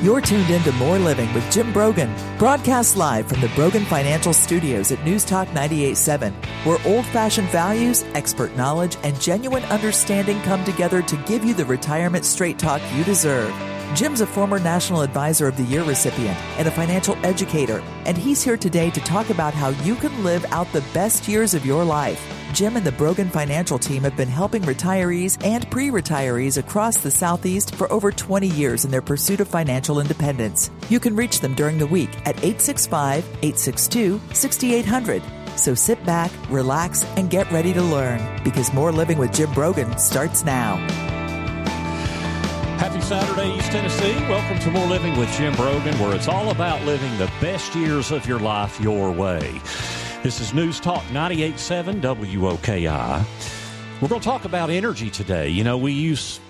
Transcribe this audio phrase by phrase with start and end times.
[0.00, 4.32] You're tuned in to More Living with Jim Brogan, broadcast live from the Brogan Financial
[4.32, 6.32] Studios at News Talk 98.7,
[6.64, 11.64] where old fashioned values, expert knowledge, and genuine understanding come together to give you the
[11.64, 13.52] retirement straight talk you deserve.
[13.96, 18.40] Jim's a former National Advisor of the Year recipient and a financial educator, and he's
[18.40, 21.82] here today to talk about how you can live out the best years of your
[21.82, 22.37] life.
[22.52, 27.10] Jim and the Brogan Financial team have been helping retirees and pre retirees across the
[27.10, 30.70] Southeast for over 20 years in their pursuit of financial independence.
[30.88, 35.22] You can reach them during the week at 865 862 6800.
[35.56, 39.98] So sit back, relax, and get ready to learn because more living with Jim Brogan
[39.98, 40.76] starts now.
[42.78, 44.14] Happy Saturday, East Tennessee.
[44.28, 48.12] Welcome to More Living with Jim Brogan, where it's all about living the best years
[48.12, 49.60] of your life your way.
[50.20, 53.24] This is News Talk 98.7 WOKI.
[54.02, 55.48] We're going to talk about energy today.
[55.48, 56.40] You know, we use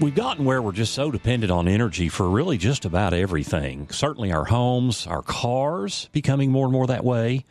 [0.00, 3.88] we've gotten where we're just so dependent on energy for really just about everything.
[3.90, 7.44] Certainly our homes, our cars becoming more and more that way.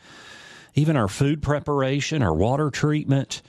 [0.76, 3.42] Even our food preparation, our water treatment,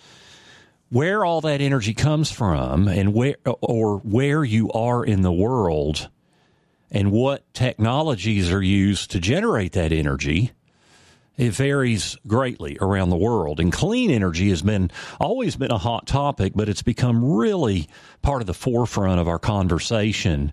[0.90, 6.08] where all that energy comes from and where or where you are in the world
[6.88, 10.52] and what technologies are used to generate that energy
[11.42, 13.58] it varies greatly around the world.
[13.58, 17.88] And clean energy has been always been a hot topic, but it's become really
[18.22, 20.52] part of the forefront of our conversation.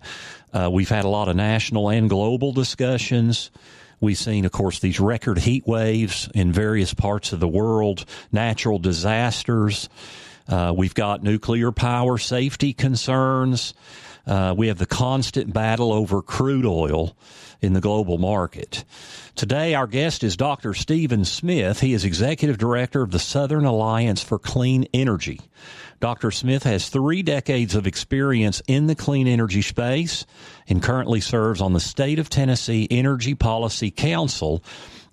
[0.51, 3.51] Uh, we've had a lot of national and global discussions.
[3.99, 8.79] We've seen, of course, these record heat waves in various parts of the world, natural
[8.79, 9.89] disasters.
[10.47, 13.75] Uh, we've got nuclear power safety concerns.
[14.25, 17.15] Uh, we have the constant battle over crude oil
[17.61, 18.83] in the global market.
[19.35, 20.73] Today, our guest is Dr.
[20.73, 21.79] Stephen Smith.
[21.79, 25.39] He is Executive Director of the Southern Alliance for Clean Energy.
[25.99, 26.31] Dr.
[26.31, 30.25] Smith has three decades of experience in the clean energy space
[30.67, 34.63] and currently serves on the State of Tennessee Energy Policy Council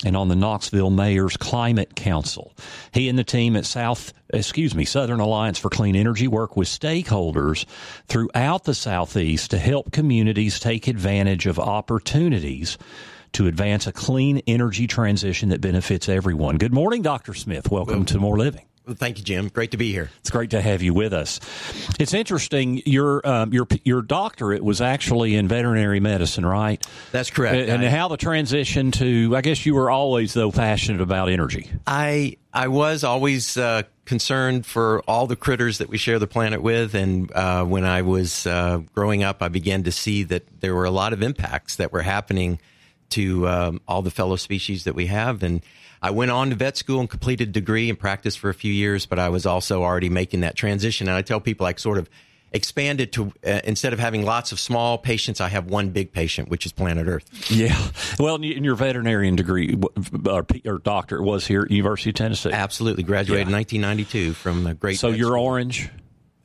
[0.04, 2.52] and on the Knoxville Mayor's Climate Council.
[2.92, 6.68] He and the team at South, excuse me, Southern Alliance for Clean Energy work with
[6.68, 7.64] stakeholders
[8.06, 12.78] throughout the Southeast to help communities take advantage of opportunities
[13.32, 16.56] to advance a clean energy transition that benefits everyone.
[16.56, 17.34] Good morning, Dr.
[17.34, 17.70] Smith.
[17.70, 18.66] Welcome well, to More Living.
[18.88, 19.48] Thank you, Jim.
[19.48, 20.10] Great to be here.
[20.20, 21.40] It's great to have you with us.
[21.98, 22.82] It's interesting.
[22.86, 26.84] Your um, your your doctorate was actually in veterinary medicine, right?
[27.10, 27.68] That's correct.
[27.68, 29.34] And, I, how the transition to?
[29.34, 31.68] I guess you were always though passionate about energy.
[31.84, 36.62] I I was always uh, concerned for all the critters that we share the planet
[36.62, 40.76] with, and uh, when I was uh, growing up, I began to see that there
[40.76, 42.60] were a lot of impacts that were happening
[43.10, 45.62] to um, all the fellow species that we have, and
[46.02, 49.06] I went on to vet school and completed degree and practiced for a few years,
[49.06, 51.08] but I was also already making that transition.
[51.08, 52.08] And I tell people I sort of
[52.52, 56.48] expanded to uh, instead of having lots of small patients, I have one big patient,
[56.48, 57.50] which is planet Earth.
[57.50, 57.76] Yeah.
[58.18, 59.76] Well, in your veterinarian degree
[60.26, 62.50] or, or doctor was here at University of Tennessee.
[62.52, 63.02] Absolutely.
[63.02, 63.52] Graduated yeah.
[63.52, 64.98] in 1992 from the great.
[64.98, 65.44] So you're school.
[65.44, 65.90] orange.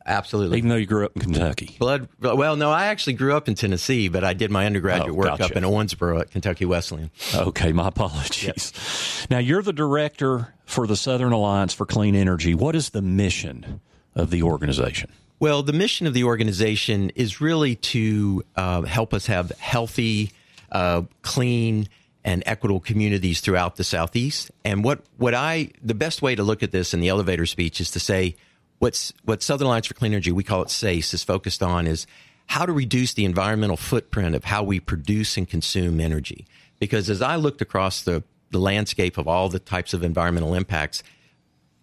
[0.05, 0.57] Absolutely.
[0.57, 1.75] Even though you grew up in Kentucky.
[1.79, 2.07] Blood.
[2.19, 5.27] Well, no, I actually grew up in Tennessee, but I did my undergraduate oh, work
[5.27, 5.45] gotcha.
[5.45, 7.11] up in Owensboro at Kentucky Wesleyan.
[7.35, 8.73] Okay, my apologies.
[9.19, 9.29] Yep.
[9.29, 12.55] Now, you're the director for the Southern Alliance for Clean Energy.
[12.55, 13.81] What is the mission
[14.15, 15.11] of the organization?
[15.39, 20.31] Well, the mission of the organization is really to uh, help us have healthy,
[20.71, 21.89] uh, clean,
[22.23, 24.51] and equitable communities throughout the Southeast.
[24.63, 27.81] And what, what I, the best way to look at this in the elevator speech
[27.81, 28.35] is to say,
[28.81, 32.07] what's what Southern Alliance for Clean Energy, we call it SACE, is focused on is
[32.47, 36.47] how to reduce the environmental footprint of how we produce and consume energy.
[36.79, 41.03] Because as I looked across the, the landscape of all the types of environmental impacts,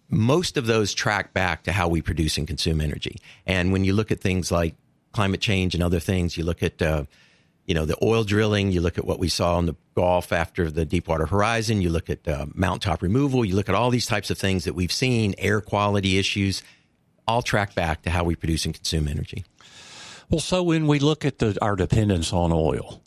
[0.09, 3.17] most of those track back to how we produce and consume energy.
[3.45, 4.75] And when you look at things like
[5.13, 7.05] climate change and other things, you look at uh,
[7.65, 10.69] you know the oil drilling, you look at what we saw in the Gulf after
[10.69, 14.29] the Deepwater Horizon, you look at uh, mountaintop removal, you look at all these types
[14.29, 16.61] of things that we've seen, air quality issues
[17.29, 19.45] all track back to how we produce and consume energy.
[20.29, 23.01] Well, so when we look at the, our dependence on oil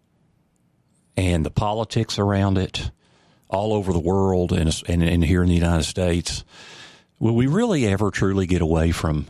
[1.17, 2.91] and the politics around it
[3.49, 6.45] all over the world and, and, and here in the United States,
[7.19, 9.27] will we really ever truly get away from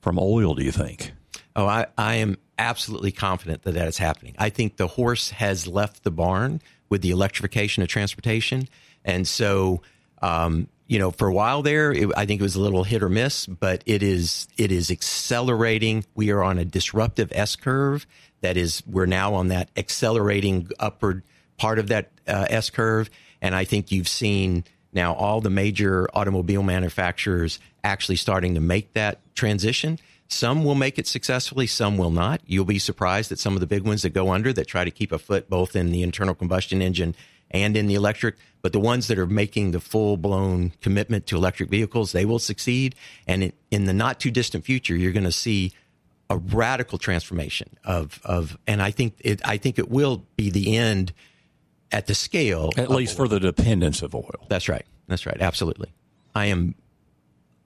[0.00, 0.54] from oil?
[0.54, 1.12] Do you think?
[1.54, 4.34] Oh, I, I am absolutely confident that that is happening.
[4.38, 8.68] I think the horse has left the barn with the electrification of transportation,
[9.04, 9.82] and so
[10.22, 13.02] um, you know, for a while there, it, I think it was a little hit
[13.02, 16.04] or miss, but it is it is accelerating.
[16.14, 18.06] We are on a disruptive S curve.
[18.42, 21.22] That is, we're now on that accelerating upward
[21.56, 23.08] part of that uh, S curve,
[23.40, 28.92] and I think you've seen now all the major automobile manufacturers actually starting to make
[28.92, 29.98] that transition.
[30.28, 32.42] Some will make it successfully, some will not.
[32.44, 34.90] You'll be surprised at some of the big ones that go under that try to
[34.90, 37.14] keep a foot both in the internal combustion engine
[37.52, 38.36] and in the electric.
[38.62, 42.38] But the ones that are making the full blown commitment to electric vehicles, they will
[42.38, 42.94] succeed.
[43.26, 45.72] And in the not too distant future, you're going to see
[46.30, 50.76] a radical transformation of, of, and I think it, I think it will be the
[50.76, 51.12] end
[51.90, 52.70] at the scale.
[52.76, 53.26] At least oil.
[53.26, 54.46] for the dependence of oil.
[54.48, 54.86] That's right.
[55.08, 55.40] That's right.
[55.40, 55.92] Absolutely.
[56.34, 56.74] I am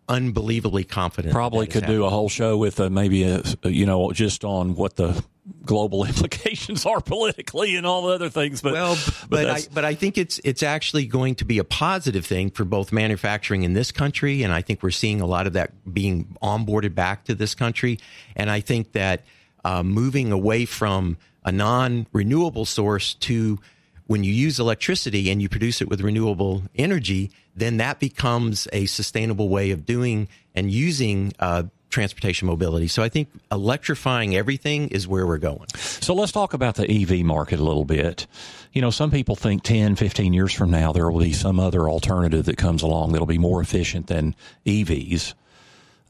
[0.09, 1.33] unbelievably confident.
[1.33, 4.97] Probably could do a whole show with uh, maybe a, you know just on what
[4.97, 5.23] the
[5.65, 8.63] global implications are politically and all the other things.
[8.63, 8.97] But well,
[9.29, 12.51] but but I, but I think it's it's actually going to be a positive thing
[12.51, 15.93] for both manufacturing in this country, and I think we're seeing a lot of that
[15.93, 17.99] being onboarded back to this country,
[18.35, 19.25] and I think that
[19.65, 23.59] uh, moving away from a non-renewable source to
[24.07, 28.87] when you use electricity and you produce it with renewable energy, then that becomes a
[28.87, 31.65] sustainable way of doing and using uh,
[31.97, 32.89] transportation mobility.
[32.89, 35.67] So I think electrifying everything is where we're going.
[35.77, 38.27] So let's talk about the EV market a little bit.
[38.75, 41.89] You know, some people think 10, 15 years from now, there will be some other
[41.89, 44.35] alternative that comes along that'll be more efficient than
[44.67, 45.33] EVs.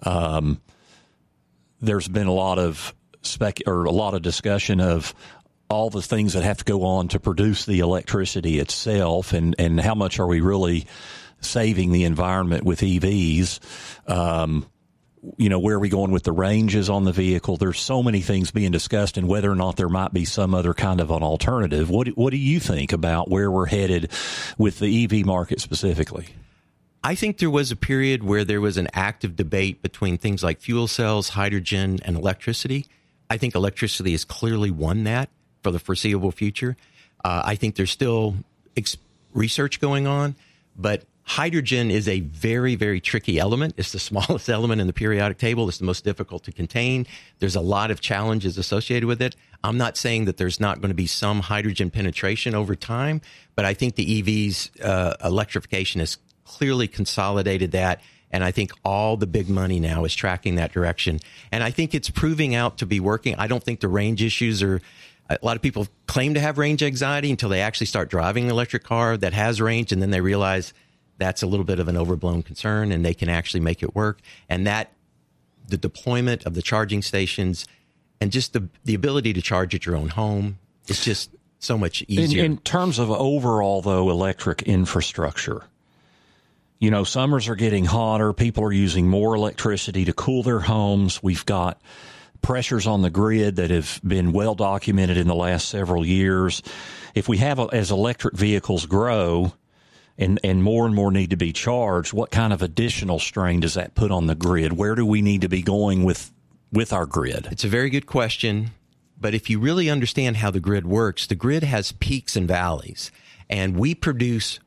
[0.02, 0.60] Um,
[1.80, 2.92] there's been a lot of
[3.22, 5.14] spec or a lot of discussion of
[5.70, 9.78] all the things that have to go on to produce the electricity itself and, and
[9.78, 10.84] how much are we really
[11.40, 13.60] saving the environment with EVs?
[14.10, 14.66] Um,
[15.36, 17.56] you know, where are we going with the ranges on the vehicle?
[17.56, 20.74] There's so many things being discussed and whether or not there might be some other
[20.74, 21.90] kind of an alternative.
[21.90, 24.10] What, what do you think about where we're headed
[24.58, 26.28] with the EV market specifically?
[27.02, 30.60] I think there was a period where there was an active debate between things like
[30.60, 32.86] fuel cells, hydrogen, and electricity.
[33.30, 35.28] I think electricity has clearly won that
[35.62, 36.76] for the foreseeable future.
[37.24, 38.36] Uh, I think there's still
[38.76, 38.96] ex-
[39.32, 40.34] research going on,
[40.76, 43.74] but hydrogen is a very, very tricky element.
[43.76, 45.68] It's the smallest element in the periodic table.
[45.68, 47.06] It's the most difficult to contain.
[47.40, 49.36] There's a lot of challenges associated with it.
[49.62, 53.20] I'm not saying that there's not going to be some hydrogen penetration over time,
[53.56, 58.00] but I think the EV's uh, electrification has clearly consolidated that.
[58.30, 61.20] And I think all the big money now is tracking that direction.
[61.50, 63.34] And I think it's proving out to be working.
[63.36, 64.80] I don't think the range issues are
[65.28, 68.50] a lot of people claim to have range anxiety until they actually start driving an
[68.50, 70.72] electric car that has range and then they realize
[71.18, 74.20] that's a little bit of an overblown concern and they can actually make it work.
[74.48, 74.92] And that
[75.68, 77.66] the deployment of the charging stations
[78.20, 80.58] and just the the ability to charge at your own home
[80.88, 82.44] is just so much easier.
[82.44, 85.64] in, in terms of overall though electric infrastructure
[86.78, 88.32] you know summers are getting hotter.
[88.32, 91.22] People are using more electricity to cool their homes.
[91.22, 91.80] We've got
[92.42, 96.62] pressures on the grid that have been well documented in the last several years.
[97.14, 99.52] If we have, as electric vehicles grow,
[100.18, 103.74] and, and more and more need to be charged, what kind of additional strain does
[103.74, 104.72] that put on the grid?
[104.72, 106.32] Where do we need to be going with
[106.72, 107.48] with our grid?
[107.50, 108.70] It's a very good question.
[109.18, 113.10] But if you really understand how the grid works, the grid has peaks and valleys,
[113.48, 114.60] and we produce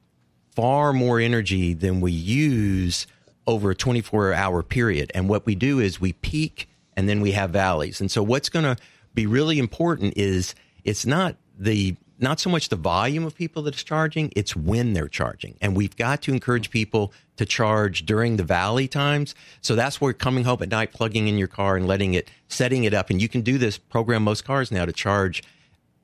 [0.55, 3.05] far more energy than we use
[3.45, 5.11] over a 24 hour period.
[5.13, 8.01] And what we do is we peak and then we have valleys.
[8.01, 8.75] And so what's going to
[9.13, 13.83] be really important is it's not the not so much the volume of people that's
[13.83, 15.55] charging, it's when they're charging.
[15.61, 19.35] And we've got to encourage people to charge during the valley times.
[19.61, 22.83] So that's where coming home at night, plugging in your car and letting it, setting
[22.83, 23.09] it up.
[23.09, 25.43] And you can do this, program most cars now to charge,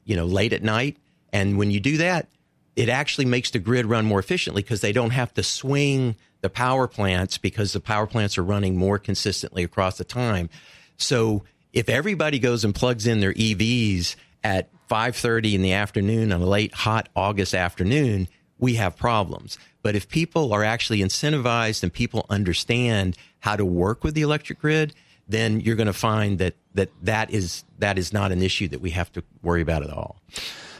[0.05, 0.97] you know, late at night.
[1.33, 2.27] And when you do that,
[2.75, 6.49] it actually makes the grid run more efficiently because they don't have to swing the
[6.49, 10.49] power plants because the power plants are running more consistently across the time.
[10.97, 11.43] So
[11.73, 16.45] if everybody goes and plugs in their EVs at 5:30 in the afternoon on a
[16.45, 18.27] late hot August afternoon,
[18.59, 19.57] we have problems.
[19.81, 24.59] But if people are actually incentivized and people understand how to work with the electric
[24.59, 24.93] grid,
[25.27, 28.81] then you're going to find that that that is that is not an issue that
[28.81, 30.21] we have to worry about at all.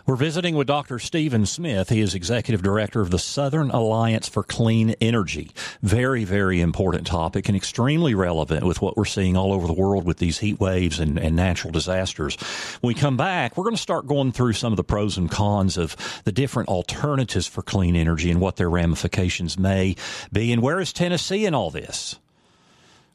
[0.08, 1.00] We're visiting with Dr.
[1.00, 1.90] Stephen Smith.
[1.90, 5.50] He is executive director of the Southern Alliance for Clean Energy.
[5.82, 10.06] Very, very important topic and extremely relevant with what we're seeing all over the world
[10.06, 12.36] with these heat waves and, and natural disasters.
[12.82, 15.32] When we come back, we're going to start going through some of the pros and
[15.32, 19.96] cons of the different alternatives for clean energy and what their ramifications may
[20.32, 20.54] be.
[20.54, 22.20] And where is Tennessee in all this?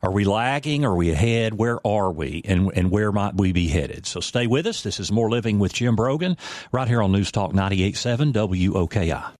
[0.02, 0.84] Are we lagging?
[0.86, 1.54] Are we ahead?
[1.54, 2.40] Where are we?
[2.46, 4.06] And, and where might we be headed?
[4.06, 4.82] So stay with us.
[4.82, 6.38] This is More Living with Jim Brogan
[6.72, 9.32] right here on News Talk 98.7 WOKI.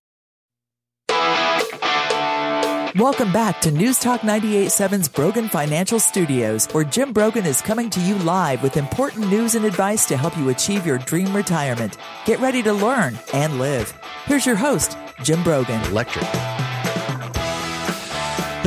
[2.98, 8.00] Welcome back to News Talk 98.7's Brogan Financial Studios, where Jim Brogan is coming to
[8.00, 11.96] you live with important news and advice to help you achieve your dream retirement.
[12.26, 13.96] Get ready to learn and live.
[14.24, 15.80] Here's your host, Jim Brogan.
[15.90, 16.26] Electric.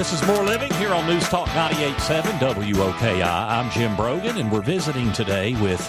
[0.03, 3.24] This is More Living here on News Talk 98.7 WOKI.
[3.24, 5.79] I'm Jim Brogan, and we're visiting today with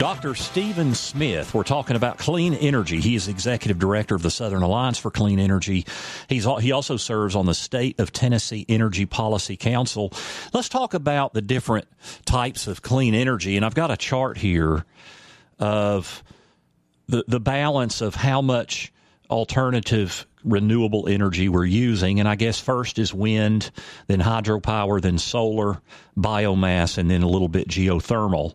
[0.00, 0.34] Dr.
[0.34, 1.54] Stephen Smith.
[1.54, 3.00] We're talking about clean energy.
[3.00, 5.86] He is executive director of the Southern Alliance for Clean Energy.
[6.28, 10.12] He's he also serves on the State of Tennessee Energy Policy Council.
[10.52, 11.86] Let's talk about the different
[12.24, 14.84] types of clean energy, and I've got a chart here
[15.60, 16.24] of
[17.06, 18.92] the the balance of how much
[19.30, 22.20] alternative renewable energy we're using.
[22.20, 23.70] And I guess first is wind,
[24.06, 25.80] then hydropower, then solar,
[26.16, 28.54] biomass, and then a little bit geothermal.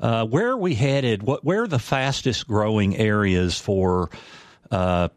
[0.00, 1.22] Uh, where are we headed?
[1.22, 4.10] What where are the fastest growing areas for
[4.70, 5.10] uh,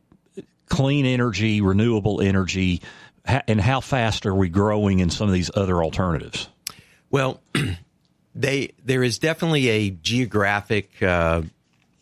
[0.69, 2.81] clean energy, renewable energy,
[3.25, 6.49] and how fast are we growing in some of these other alternatives?
[7.09, 7.41] Well,
[8.35, 11.41] they there is definitely a geographic uh,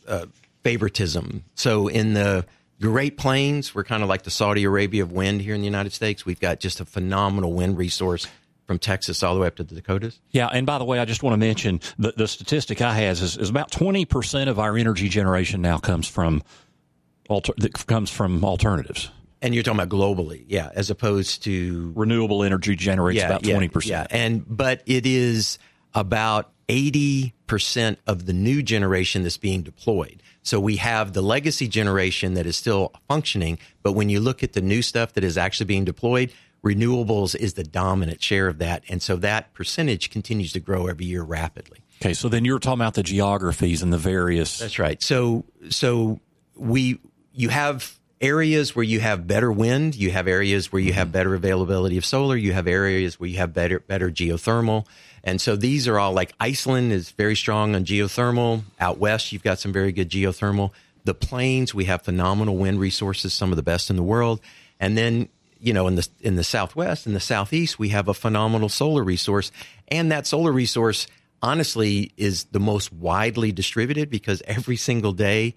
[0.05, 0.25] uh
[0.63, 1.43] favoritism.
[1.55, 2.45] So in the
[2.83, 5.93] Great Plains, we're kind of like the Saudi Arabia of wind here in the United
[5.93, 6.25] States.
[6.25, 8.27] We've got just a phenomenal wind resource
[8.65, 10.19] from Texas all the way up to the Dakotas.
[10.31, 13.21] Yeah, and by the way, I just want to mention the, the statistic I has
[13.21, 16.43] is, is about twenty percent of our energy generation now comes from
[17.29, 19.09] alter, that comes from alternatives.
[19.41, 23.67] And you're talking about globally, yeah, as opposed to renewable energy generates yeah, about twenty
[23.67, 24.11] yeah, percent.
[24.11, 25.57] Yeah, and but it is
[25.93, 30.21] about eighty percent of the new generation that's being deployed.
[30.41, 34.53] So we have the legacy generation that is still functioning, but when you look at
[34.53, 38.83] the new stuff that is actually being deployed, renewables is the dominant share of that.
[38.89, 41.79] And so that percentage continues to grow every year rapidly.
[42.01, 45.01] Okay, so then you're talking about the geographies and the various That's right.
[45.01, 46.19] So so
[46.55, 46.99] we
[47.33, 51.13] you have areas where you have better wind, you have areas where you have mm-hmm.
[51.13, 54.85] better availability of solar, you have areas where you have better better geothermal.
[55.23, 58.63] And so these are all like Iceland is very strong on geothermal.
[58.79, 60.71] Out west, you've got some very good geothermal.
[61.05, 64.41] The plains, we have phenomenal wind resources, some of the best in the world.
[64.79, 68.13] And then, you know, in the in the southwest and the southeast, we have a
[68.13, 69.51] phenomenal solar resource.
[69.87, 71.07] And that solar resource,
[71.41, 75.55] honestly, is the most widely distributed because every single day,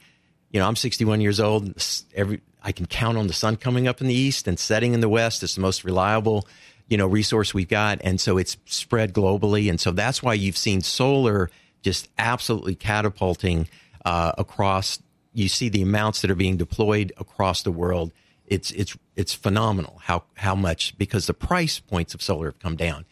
[0.51, 1.75] you know, I'm 61 years old.
[2.15, 5.01] Every I can count on the sun coming up in the east and setting in
[5.01, 5.43] the west.
[5.45, 6.49] It's the most reliable
[6.89, 10.57] you know resource we've got, and so it's spread globally, and so that's why you've
[10.57, 11.51] seen solar
[11.83, 13.69] just absolutely catapulting
[14.05, 14.99] uh, across.
[15.33, 18.13] You see the amounts that are being deployed across the world.
[18.47, 22.77] It's it's it's phenomenal how how much because the price points of solar have come
[22.77, 23.05] down.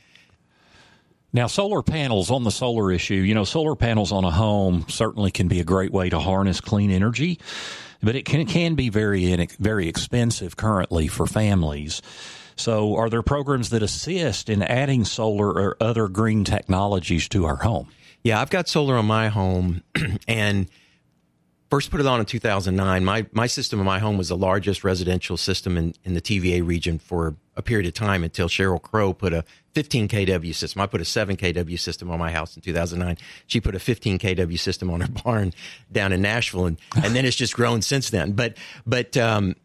[1.32, 5.32] Now, solar panels on the solar issue, you know, solar panels on a home certainly
[5.32, 7.40] can be a great way to harness clean energy,
[8.00, 12.02] but it can, can be very, very expensive currently for families.
[12.56, 17.56] So, are there programs that assist in adding solar or other green technologies to our
[17.56, 17.88] home?
[18.22, 19.82] Yeah, I've got solar on my home,
[20.28, 20.68] and
[21.74, 23.04] first put it on in 2009.
[23.04, 26.64] My my system in my home was the largest residential system in, in the TVA
[26.64, 29.44] region for a period of time until Sheryl Crow put a
[29.74, 30.80] 15 kW system.
[30.80, 33.16] I put a 7 kW system on my house in 2009.
[33.46, 35.52] She put a 15 kW system on her barn
[35.90, 38.32] down in Nashville, and and then it's just grown since then.
[38.32, 38.56] But
[38.86, 39.56] but um,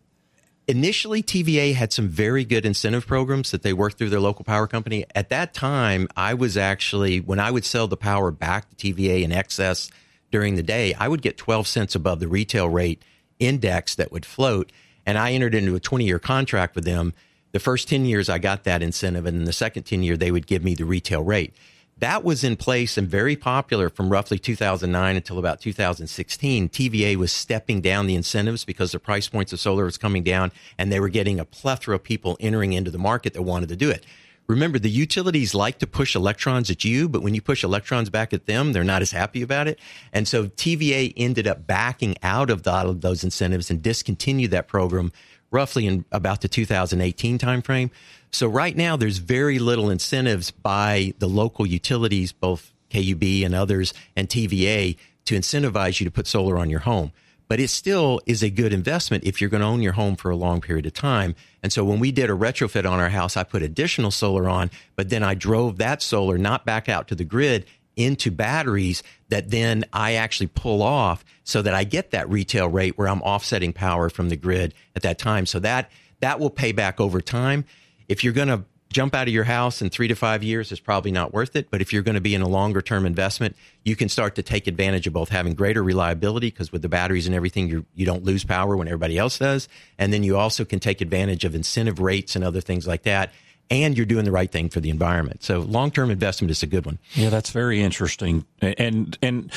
[0.70, 4.68] initially TVA had some very good incentive programs that they worked through their local power
[4.68, 5.04] company.
[5.16, 9.24] At that time, I was actually when I would sell the power back to TVA
[9.24, 9.90] in excess
[10.30, 13.02] during the day, I would get 12 cents above the retail rate
[13.40, 14.72] index that would float,
[15.08, 17.16] and I entered into a 20-year contract with them.
[17.52, 20.30] The first 10 years I got that incentive and in the second 10 year they
[20.30, 21.56] would give me the retail rate
[22.00, 26.70] that was in place and very popular from roughly 2009 until about 2016.
[26.70, 30.52] TVA was stepping down the incentives because the price points of solar was coming down
[30.78, 33.76] and they were getting a plethora of people entering into the market that wanted to
[33.76, 34.06] do it.
[34.48, 38.34] Remember, the utilities like to push electrons at you, but when you push electrons back
[38.34, 39.78] at them, they're not as happy about it.
[40.12, 44.68] And so TVA ended up backing out of, the, of those incentives and discontinued that
[44.68, 45.12] program
[45.52, 47.90] roughly in about the 2018 timeframe.
[48.32, 53.94] So right now, there's very little incentives by the local utilities, both KUB and others,
[54.16, 57.12] and TVA to incentivize you to put solar on your home.
[57.48, 60.30] But it still is a good investment if you're going to own your home for
[60.30, 61.36] a long period of time.
[61.64, 64.70] And so when we did a retrofit on our house, I put additional solar on,
[64.96, 67.66] but then I drove that solar not back out to the grid
[67.96, 72.98] into batteries that then I actually pull off so that I get that retail rate
[72.98, 75.46] where I'm offsetting power from the grid at that time.
[75.46, 75.92] So that
[76.22, 77.66] that will pay back over time.
[78.08, 80.82] If you're going to jump out of your house in three to five years, it's
[80.82, 81.70] probably not worth it.
[81.70, 84.44] But if you're going to be in a longer term investment, you can start to
[84.44, 88.06] take advantage of both having greater reliability because with the batteries and everything, you you
[88.06, 91.56] don't lose power when everybody else does, and then you also can take advantage of
[91.56, 93.32] incentive rates and other things like that
[93.70, 95.44] and you're doing the right thing for the environment.
[95.44, 96.98] So long term investment is a good one.
[97.14, 98.46] Yeah, that's very interesting.
[98.62, 99.52] And and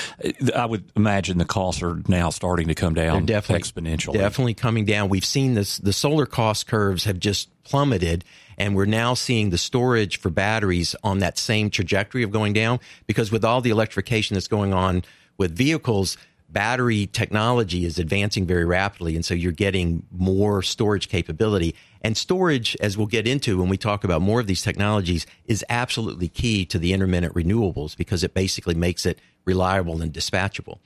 [0.54, 4.14] I would imagine the costs are now starting to come down They're definitely, exponentially.
[4.14, 5.08] Definitely coming down.
[5.08, 5.78] We've seen this.
[5.78, 8.24] The solar cost curves have just plummeted,
[8.58, 12.80] and we're now seeing the storage for batteries on that same trajectory of going down.
[13.06, 15.04] Because with all the electrification that's going on
[15.38, 16.16] with vehicles
[16.52, 19.16] battery technology is advancing very rapidly.
[19.16, 21.74] And so you're getting more storage capability.
[22.02, 25.64] And storage, as we'll get into when we talk about more of these technologies, is
[25.68, 30.78] absolutely key to the intermittent renewables because it basically makes it reliable and dispatchable.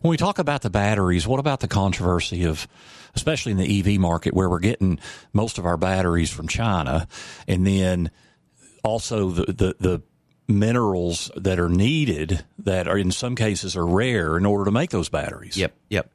[0.00, 2.68] When we talk about the batteries, what about the controversy of,
[3.14, 4.98] especially in the EV market, where we're getting
[5.32, 7.08] most of our batteries from China,
[7.48, 8.10] and then
[8.84, 10.02] also the, the, the
[10.48, 14.90] minerals that are needed that are in some cases are rare in order to make
[14.90, 15.56] those batteries.
[15.56, 16.10] Yep, yep.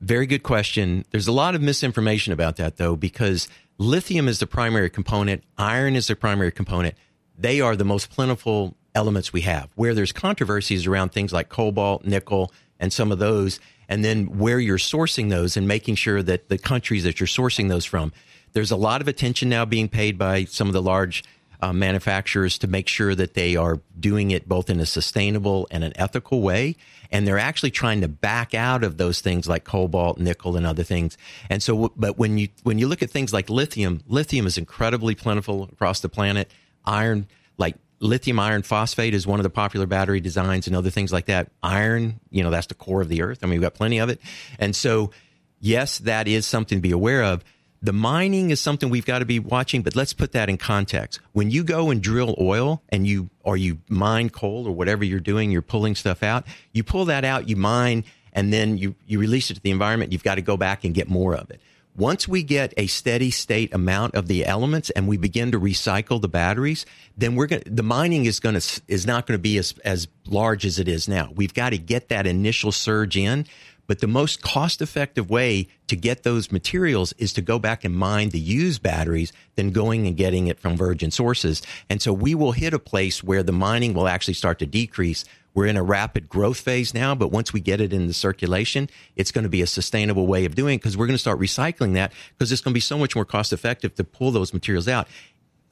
[0.00, 1.04] Very good question.
[1.10, 5.96] There's a lot of misinformation about that though because lithium is the primary component, iron
[5.96, 6.94] is the primary component.
[7.38, 9.68] They are the most plentiful elements we have.
[9.74, 14.58] Where there's controversies around things like cobalt, nickel, and some of those, and then where
[14.58, 18.12] you're sourcing those and making sure that the countries that you're sourcing those from.
[18.52, 21.22] There's a lot of attention now being paid by some of the large
[21.60, 25.84] uh, manufacturers to make sure that they are doing it both in a sustainable and
[25.84, 26.76] an ethical way.
[27.10, 30.82] And they're actually trying to back out of those things like cobalt, nickel, and other
[30.82, 31.16] things.
[31.48, 35.14] And so, but when you when you look at things like lithium, lithium is incredibly
[35.14, 36.50] plentiful across the planet.
[36.84, 37.26] Iron,
[37.58, 41.26] like lithium iron phosphate, is one of the popular battery designs, and other things like
[41.26, 41.50] that.
[41.62, 43.40] Iron, you know, that's the core of the earth.
[43.42, 44.20] I mean, we've got plenty of it.
[44.58, 45.12] And so,
[45.60, 47.44] yes, that is something to be aware of.
[47.82, 51.20] The mining is something we've got to be watching, but let's put that in context.
[51.32, 55.20] When you go and drill oil and you, or you mine coal or whatever you're
[55.20, 59.18] doing, you're pulling stuff out, you pull that out, you mine, and then you, you
[59.18, 60.12] release it to the environment.
[60.12, 61.60] You've got to go back and get more of it.
[61.96, 66.20] Once we get a steady state amount of the elements and we begin to recycle
[66.20, 66.84] the batteries,
[67.16, 70.06] then we're going the mining is going to, is not going to be as, as
[70.26, 71.30] large as it is now.
[71.34, 73.46] We've got to get that initial surge in
[73.86, 77.94] but the most cost effective way to get those materials is to go back and
[77.94, 81.62] mine the used batteries than going and getting it from virgin sources.
[81.88, 85.24] And so we will hit a place where the mining will actually start to decrease.
[85.54, 88.90] We're in a rapid growth phase now, but once we get it in the circulation,
[89.14, 91.40] it's going to be a sustainable way of doing it because we're going to start
[91.40, 94.52] recycling that because it's going to be so much more cost effective to pull those
[94.52, 95.08] materials out.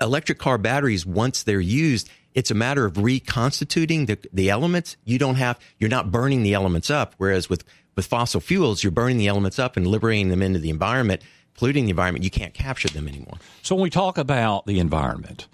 [0.01, 4.97] Electric car batteries, once they're used, it's a matter of reconstituting the, the elements.
[5.05, 7.15] You don't have, you're not burning the elements up.
[7.19, 7.65] Whereas with
[7.97, 11.23] with fossil fuels, you're burning the elements up and liberating them into the environment,
[11.55, 12.25] polluting the environment.
[12.25, 13.39] You can't capture them anymore.
[13.63, 15.47] So when we talk about the environment,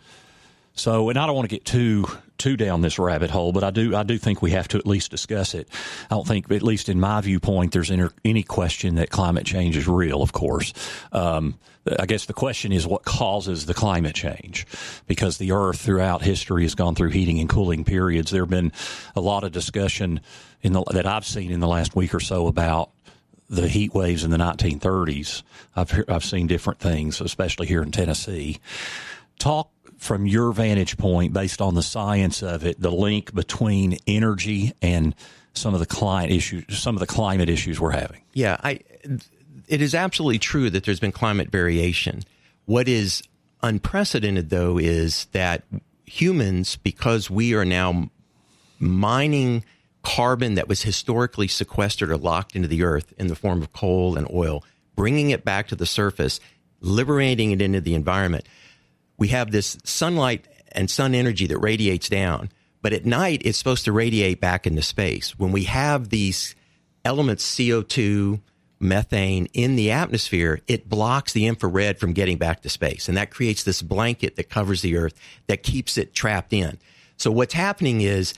[0.80, 2.06] so and I don't want to get too
[2.38, 4.86] too down this rabbit hole, but I do I do think we have to at
[4.86, 5.68] least discuss it.
[6.10, 9.86] I don't think, at least in my viewpoint, there's any, question that climate change is
[9.86, 10.22] real.
[10.22, 10.72] Of course,
[11.12, 11.58] um,
[11.98, 14.66] I guess the question is what causes the climate change,
[15.06, 18.30] because the Earth throughout history has gone through heating and cooling periods.
[18.30, 18.72] There have been
[19.14, 20.20] a lot of discussion
[20.62, 22.90] in the, that I've seen in the last week or so about
[23.50, 25.42] the heat waves in the 1930s.
[25.76, 28.60] I've I've seen different things, especially here in Tennessee.
[29.38, 34.72] Talk from your vantage point, based on the science of it, the link between energy
[34.80, 35.14] and
[35.52, 38.22] some of the climate issues, some of the climate issues we're having.
[38.32, 38.80] Yeah, I.
[39.68, 42.22] It is absolutely true that there's been climate variation.
[42.64, 43.22] What is
[43.62, 45.64] unprecedented, though, is that
[46.06, 48.10] humans, because we are now
[48.78, 49.64] mining
[50.02, 54.16] carbon that was historically sequestered or locked into the earth in the form of coal
[54.16, 54.64] and oil,
[54.96, 56.40] bringing it back to the surface,
[56.80, 58.46] liberating it into the environment.
[59.20, 62.50] We have this sunlight and sun energy that radiates down,
[62.82, 65.38] but at night it's supposed to radiate back into space.
[65.38, 66.56] When we have these
[67.04, 68.40] elements, CO2,
[68.80, 73.08] methane in the atmosphere, it blocks the infrared from getting back to space.
[73.08, 75.14] And that creates this blanket that covers the earth
[75.48, 76.78] that keeps it trapped in.
[77.18, 78.32] So what's happening is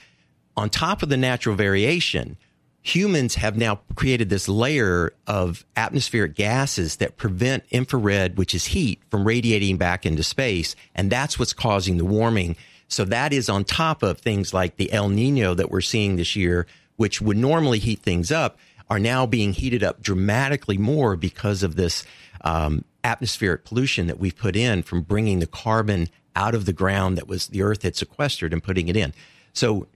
[0.57, 2.35] on top of the natural variation,
[2.83, 9.01] humans have now created this layer of atmospheric gases that prevent infrared, which is heat,
[9.09, 10.75] from radiating back into space.
[10.93, 12.57] And that's what's causing the warming.
[12.89, 16.35] So that is on top of things like the El Nino that we're seeing this
[16.35, 16.67] year,
[16.97, 21.75] which would normally heat things up, are now being heated up dramatically more because of
[21.75, 22.03] this
[22.41, 27.17] um, atmospheric pollution that we've put in from bringing the carbon out of the ground
[27.17, 29.13] that was the earth had sequestered and putting it in.
[29.53, 29.87] So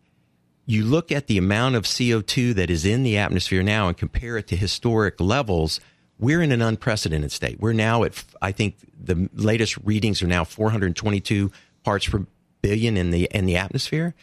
[0.67, 4.37] you look at the amount of CO2 that is in the atmosphere now and compare
[4.37, 5.79] it to historic levels,
[6.19, 7.59] we're in an unprecedented state.
[7.59, 11.51] We're now at, I think the latest readings are now 422
[11.83, 12.25] parts per
[12.61, 14.13] billion in the in the atmosphere,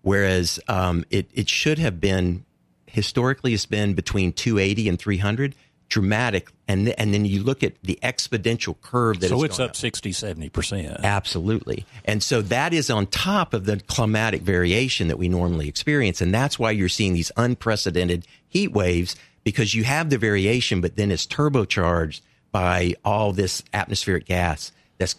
[0.00, 2.44] whereas um, it it should have been
[2.86, 5.54] historically it's been between 280 and 300.
[5.92, 6.50] Dramatic.
[6.66, 9.76] And, th- and then you look at the exponential curve that so it's up, up
[9.76, 11.02] 60, 70%.
[11.02, 11.84] Absolutely.
[12.06, 16.22] And so that is on top of the climatic variation that we normally experience.
[16.22, 20.96] And that's why you're seeing these unprecedented heat waves because you have the variation, but
[20.96, 25.16] then it's turbocharged by all this atmospheric gas that's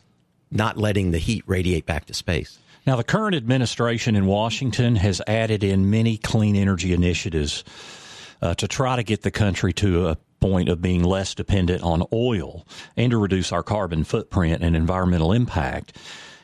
[0.50, 2.58] not letting the heat radiate back to space.
[2.88, 7.64] Now, the current administration in Washington has added in many clean energy initiatives
[8.42, 12.06] uh, to try to get the country to a point of being less dependent on
[12.12, 15.98] oil and to reduce our carbon footprint and environmental impact.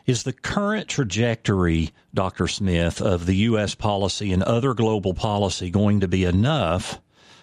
[0.06, 2.48] Is the current trajectory, Dr.
[2.48, 3.76] Smith, of the U.S.
[3.76, 7.02] policy and other global policy going to be enough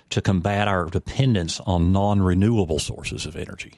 [0.09, 3.75] to combat our dependence on non renewable sources of energy?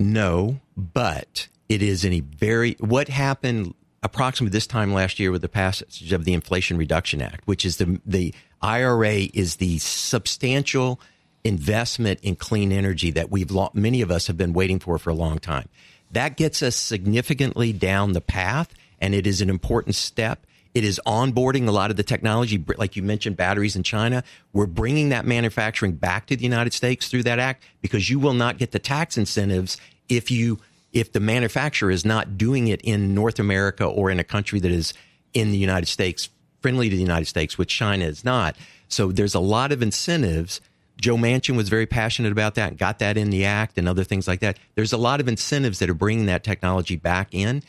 [0.00, 5.42] No, but it is in a very, what happened approximately this time last year with
[5.42, 11.00] the passage of the Inflation Reduction Act, which is the, the IRA is the substantial
[11.46, 15.14] investment in clean energy that we've many of us have been waiting for for a
[15.14, 15.68] long time.
[16.10, 20.46] That gets us significantly down the path, and it is an important step.
[20.74, 24.22] It is onboarding a lot of the technology, like you mentioned, batteries in China.
[24.52, 28.34] We're bringing that manufacturing back to the United States through that act because you will
[28.34, 29.78] not get the tax incentives
[30.08, 30.58] if you
[30.92, 34.70] if the manufacturer is not doing it in North America or in a country that
[34.70, 34.94] is
[35.34, 36.30] in the United States
[36.60, 38.56] friendly to the United States, which China is not.
[38.88, 40.60] So there's a lot of incentives.
[41.00, 44.26] Joe Manchin was very passionate about that, got that in the act and other things
[44.26, 44.58] like that.
[44.74, 47.62] There's a lot of incentives that are bringing that technology back in.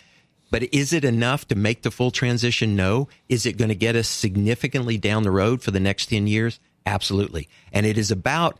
[0.49, 2.75] But is it enough to make the full transition?
[2.75, 3.09] No.
[3.27, 6.59] Is it going to get us significantly down the road for the next 10 years?
[6.85, 7.49] Absolutely.
[7.73, 8.57] And it is about,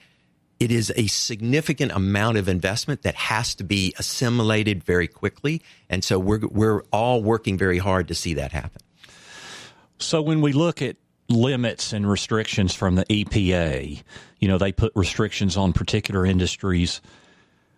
[0.60, 5.62] it is a significant amount of investment that has to be assimilated very quickly.
[5.89, 8.82] And so we're, we're all working very hard to see that happen.
[9.97, 10.97] So when we look at
[11.29, 14.01] limits and restrictions from the EPA,
[14.39, 17.01] you know, they put restrictions on particular industries.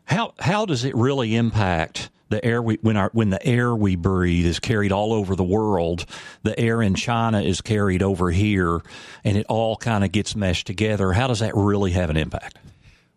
[0.06, 3.96] How how does it really impact the air we when our when the air we
[3.96, 6.06] breathe is carried all over the world,
[6.44, 8.82] the air in China is carried over here,
[9.24, 11.14] and it all kind of gets meshed together.
[11.14, 12.58] How does that really have an impact?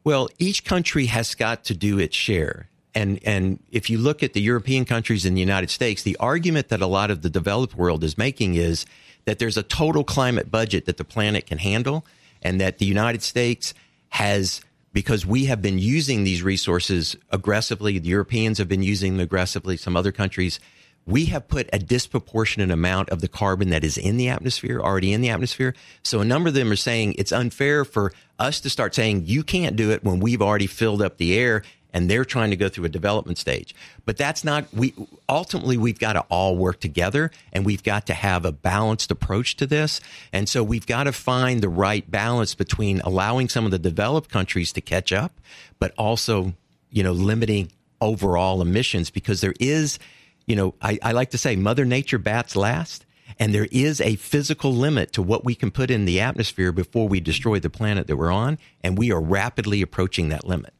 [0.04, 2.68] Well, each country has got to do its share.
[2.94, 6.68] And, and if you look at the European countries and the United States, the argument
[6.68, 8.84] that a lot of the developed world is making is
[9.24, 12.04] that there's a total climate budget that the planet can handle
[12.42, 13.74] and that the United States
[14.10, 14.60] has
[14.92, 17.98] because we have been using these resources aggressively.
[17.98, 19.76] The Europeans have been using them aggressively.
[19.76, 20.60] Some other countries,
[21.06, 25.12] we have put a disproportionate amount of the carbon that is in the atmosphere already
[25.12, 25.74] in the atmosphere.
[26.02, 29.42] So a number of them are saying it's unfair for us to start saying you
[29.42, 32.68] can't do it when we've already filled up the air and they're trying to go
[32.68, 33.74] through a development stage.
[34.04, 34.94] But that's not we
[35.28, 39.56] ultimately we've got to all work together and we've got to have a balanced approach
[39.56, 40.00] to this.
[40.32, 44.30] And so we've got to find the right balance between allowing some of the developed
[44.30, 45.32] countries to catch up,
[45.78, 46.54] but also,
[46.90, 49.98] you know, limiting overall emissions because there is,
[50.46, 53.06] you know, I, I like to say Mother Nature bats last.
[53.38, 57.08] And there is a physical limit to what we can put in the atmosphere before
[57.08, 58.58] we destroy the planet that we're on.
[58.84, 60.74] And we are rapidly approaching that limit.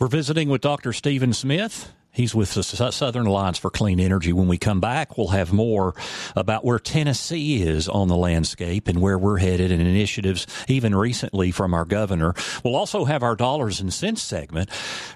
[0.00, 0.94] We're visiting with Dr.
[0.94, 1.92] Stephen Smith.
[2.10, 4.32] He's with the Southern Alliance for Clean Energy.
[4.32, 5.94] When we come back, we'll have more
[6.34, 11.50] about where Tennessee is on the landscape and where we're headed and initiatives, even recently
[11.50, 12.34] from our governor.
[12.64, 14.70] We'll also have our dollars and cents segment,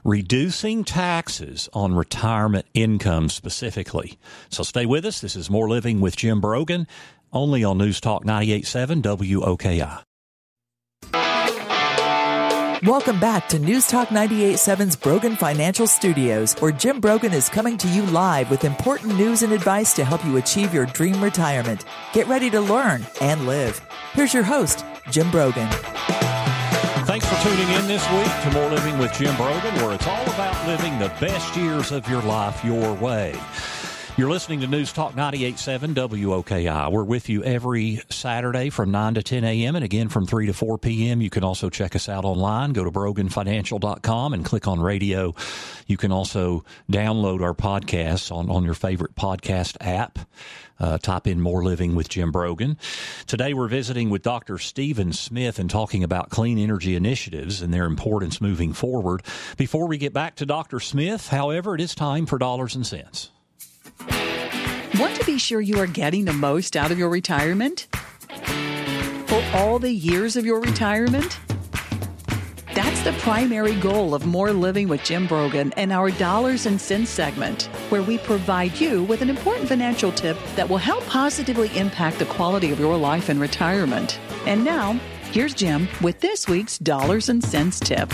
[0.04, 4.18] reducing taxes on retirement income specifically.
[4.50, 5.22] So stay with us.
[5.22, 6.86] This is More Living with Jim Brogan,
[7.32, 10.04] only on News Talk 98.7 WOKI.
[12.84, 17.88] Welcome back to News Talk 98.7's Brogan Financial Studios, where Jim Brogan is coming to
[17.88, 21.86] you live with important news and advice to help you achieve your dream retirement.
[22.12, 23.80] Get ready to learn and live.
[24.12, 25.70] Here's your host, Jim Brogan.
[27.06, 30.24] Thanks for tuning in this week to More Living with Jim Brogan, where it's all
[30.24, 33.34] about living the best years of your life your way.
[34.16, 36.92] You're listening to News Talk 98.7 WOKI.
[36.92, 39.74] We're with you every Saturday from 9 to 10 a.m.
[39.74, 41.20] and again from 3 to 4 p.m.
[41.20, 42.74] You can also check us out online.
[42.74, 45.34] Go to broganfinancial.com and click on radio.
[45.88, 50.20] You can also download our podcasts on, on your favorite podcast app.
[50.78, 52.78] Uh, type in More Living with Jim Brogan.
[53.26, 54.58] Today we're visiting with Dr.
[54.58, 59.24] Stephen Smith and talking about clean energy initiatives and their importance moving forward.
[59.56, 60.78] Before we get back to Dr.
[60.78, 63.30] Smith, however, it is time for dollars and cents.
[64.98, 67.86] Want to be sure you are getting the most out of your retirement?
[69.26, 71.38] For all the years of your retirement?
[72.74, 77.10] That's the primary goal of More Living with Jim Brogan and our Dollars and Cents
[77.10, 82.18] segment, where we provide you with an important financial tip that will help positively impact
[82.18, 84.18] the quality of your life in retirement.
[84.46, 84.98] And now,
[85.34, 88.08] Here's Jim with this week's Dollars and Cents tip.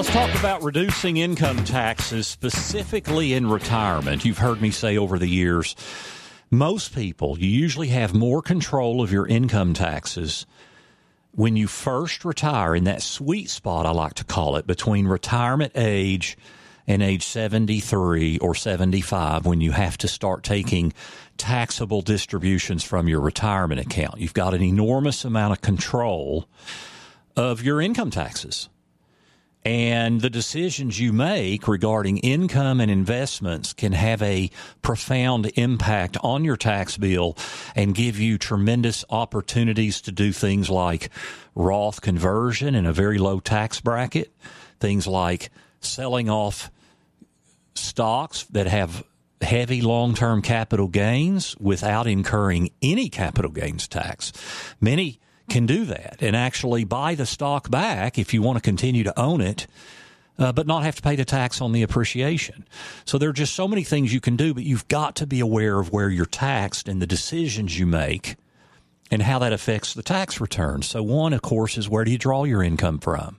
[0.00, 4.24] Let's talk about reducing income taxes, specifically in retirement.
[4.24, 5.76] You've heard me say over the years,
[6.50, 10.46] most people, you usually have more control of your income taxes
[11.32, 15.72] when you first retire in that sweet spot, I like to call it, between retirement
[15.74, 16.38] age
[16.86, 20.94] and age 73 or 75 when you have to start taking
[21.36, 24.18] taxable distributions from your retirement account.
[24.18, 26.48] You've got an enormous amount of control
[27.36, 28.70] of your income taxes.
[29.64, 36.44] And the decisions you make regarding income and investments can have a profound impact on
[36.44, 37.36] your tax bill
[37.76, 41.10] and give you tremendous opportunities to do things like
[41.54, 44.32] Roth conversion in a very low tax bracket,
[44.78, 46.70] things like selling off
[47.74, 49.04] stocks that have
[49.42, 54.32] heavy long term capital gains without incurring any capital gains tax.
[54.80, 55.20] Many
[55.50, 59.20] can do that and actually buy the stock back if you want to continue to
[59.20, 59.66] own it.
[60.38, 62.66] Uh, but not have to pay the tax on the appreciation.
[63.04, 65.38] So there are just so many things you can do, but you've got to be
[65.38, 68.36] aware of where you're taxed and the decisions you make
[69.10, 70.80] and how that affects the tax return.
[70.80, 73.38] So one, of course, is where do you draw your income from?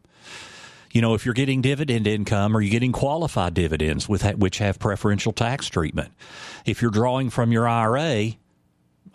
[0.91, 4.77] You know, if you're getting dividend income, are you getting qualified dividends with which have
[4.77, 6.11] preferential tax treatment?
[6.65, 8.33] If you're drawing from your IRA,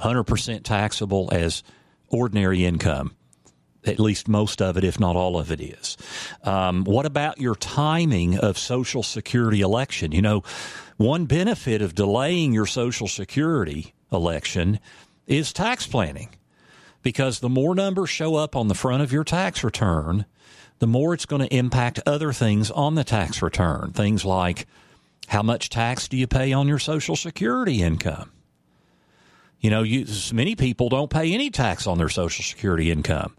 [0.01, 1.63] 100% taxable as
[2.09, 3.17] ordinary income.
[3.85, 5.97] At least most of it, if not all of it, is.
[6.43, 10.11] Um, what about your timing of Social Security election?
[10.11, 10.43] You know,
[10.97, 14.81] one benefit of delaying your Social Security election
[15.27, 16.31] is tax planning
[17.03, 20.27] because the more numbers show up on the front of your tax return,
[20.81, 23.93] the more it's going to impact other things on the tax return.
[23.93, 24.67] Things like
[25.29, 28.33] how much tax do you pay on your Social Security income?
[29.61, 33.37] You know, you, many people don't pay any tax on their Social Security income.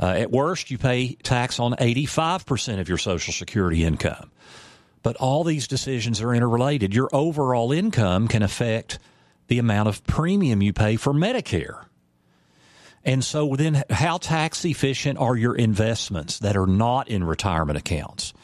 [0.00, 4.30] Uh, at worst, you pay tax on 85% of your Social Security income.
[5.02, 6.94] But all these decisions are interrelated.
[6.94, 8.98] Your overall income can affect
[9.48, 11.84] the amount of premium you pay for Medicare.
[13.04, 18.34] And so then how tax efficient are your investments that are not in retirement accounts?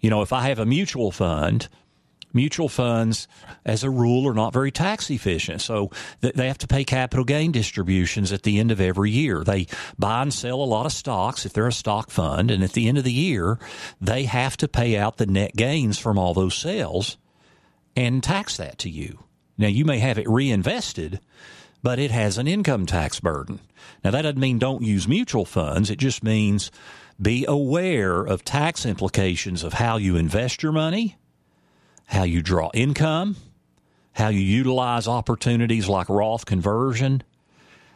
[0.00, 1.68] You know, if I have a mutual fund
[2.32, 3.28] mutual funds,
[3.64, 5.60] as a rule, are not very tax efficient.
[5.60, 9.44] So they have to pay capital gain distributions at the end of every year.
[9.44, 9.66] They
[9.98, 12.50] buy and sell a lot of stocks if they're a stock fund.
[12.50, 13.58] And at the end of the year,
[14.00, 17.16] they have to pay out the net gains from all those sales
[17.96, 19.24] and tax that to you.
[19.56, 21.20] Now, you may have it reinvested,
[21.82, 23.60] but it has an income tax burden.
[24.04, 25.90] Now, that doesn't mean don't use mutual funds.
[25.90, 26.70] It just means
[27.20, 31.16] be aware of tax implications of how you invest your money
[32.08, 33.36] how you draw income,
[34.12, 37.22] how you utilize opportunities like Roth conversion,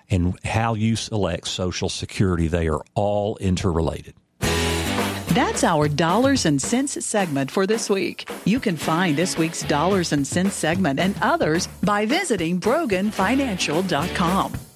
[0.09, 2.47] and how you select Social Security.
[2.47, 4.15] They are all interrelated.
[4.41, 8.29] That's our Dollars and Cents segment for this week.
[8.45, 14.72] You can find this week's Dollars and Cents segment and others by visiting BroganFinancial.com.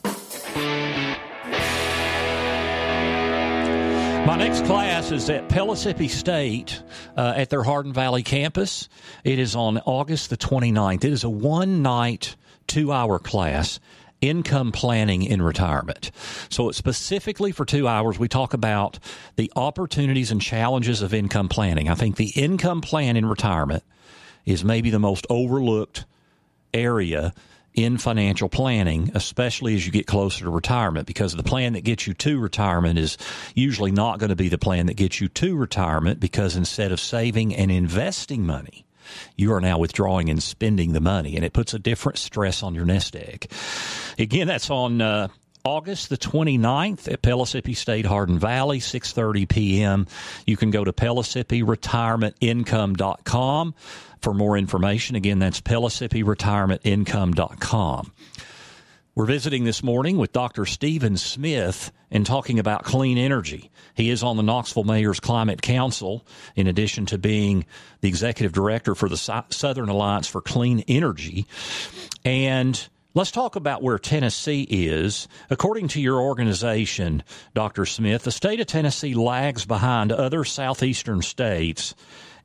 [4.27, 6.83] My next class is at Pellissippi State
[7.17, 8.89] uh, at their Hardin Valley campus.
[9.23, 11.05] It is on August the 29th.
[11.05, 12.35] It is a one night,
[12.67, 13.79] two hour class
[14.21, 16.11] income planning in retirement.
[16.49, 18.19] So it's specifically for two hours.
[18.19, 18.99] We talk about
[19.37, 21.89] the opportunities and challenges of income planning.
[21.89, 23.85] I think the income plan in retirement
[24.45, 26.05] is maybe the most overlooked
[26.75, 27.33] area
[27.77, 32.07] in financial planning, especially as you get closer to retirement, because the plan that gets
[32.07, 33.19] you to retirement is
[33.55, 36.99] usually not going to be the plan that gets you to retirement because instead of
[36.99, 38.87] saving and investing money,
[39.37, 42.75] you are now withdrawing and spending the money, and it puts a different stress on
[42.75, 43.51] your nest egg.
[44.19, 45.29] Again, that's on uh,
[45.67, 50.07] August the 29th at Pellissippi State Hardin Valley, 6:30 p.m.
[50.47, 53.75] You can go to PellissippiRetirementIncome.com
[54.21, 55.17] for more information.
[55.17, 58.13] Again, that's PellissippiRetirementIncome.com.
[59.17, 60.67] We're visiting this morning with Dr.
[60.67, 63.73] Stephen Smith and talking about clean energy.
[63.95, 66.25] He is on the Knoxville Mayor's Climate Council,
[66.55, 67.67] in addition to being
[68.03, 71.45] the executive director for the Southern Alliance for Clean Energy.
[72.25, 75.27] And Let's talk about where Tennessee is.
[75.49, 77.23] According to your organization,
[77.55, 77.87] Dr.
[77.87, 81.95] Smith, the state of Tennessee lags behind other southeastern states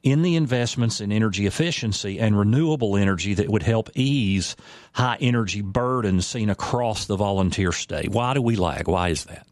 [0.02, 4.56] in the investments in energy efficiency and renewable energy that would help ease
[4.94, 8.08] high energy burdens seen across the volunteer state.
[8.08, 8.88] Why do we lag?
[8.88, 9.46] Why is that?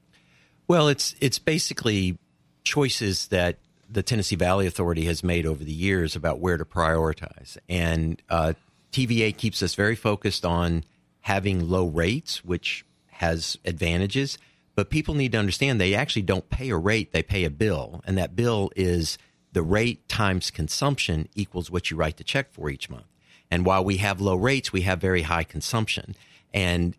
[0.69, 2.17] Well, it's it's basically
[2.63, 3.58] choices that
[3.89, 8.53] the Tennessee Valley Authority has made over the years about where to prioritize, and uh,
[8.93, 10.86] TVA keeps us very focused on
[11.21, 14.38] having low rates, which has advantages,
[14.79, 18.01] But people need to understand they actually don't pay a rate, they pay a bill.
[18.05, 19.17] And that bill is
[19.51, 23.03] the rate times consumption equals what you write the check for each month.
[23.51, 26.15] And while we have low rates, we have very high consumption.
[26.53, 26.95] And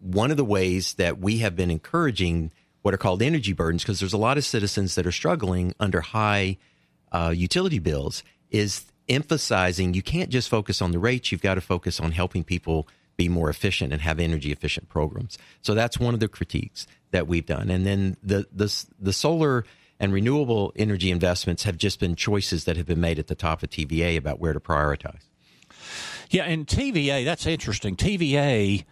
[0.00, 4.00] one of the ways that we have been encouraging what are called energy burdens, because
[4.00, 6.58] there's a lot of citizens that are struggling under high
[7.10, 11.62] uh, utility bills, is emphasizing you can't just focus on the rates, you've got to
[11.62, 12.86] focus on helping people
[13.18, 15.36] be more efficient and have energy efficient programs.
[15.60, 17.68] So that's one of the critiques that we've done.
[17.68, 19.66] And then the the the solar
[20.00, 23.62] and renewable energy investments have just been choices that have been made at the top
[23.62, 25.24] of TVA about where to prioritize.
[26.30, 27.96] Yeah, and TVA, that's interesting.
[27.96, 28.84] TVA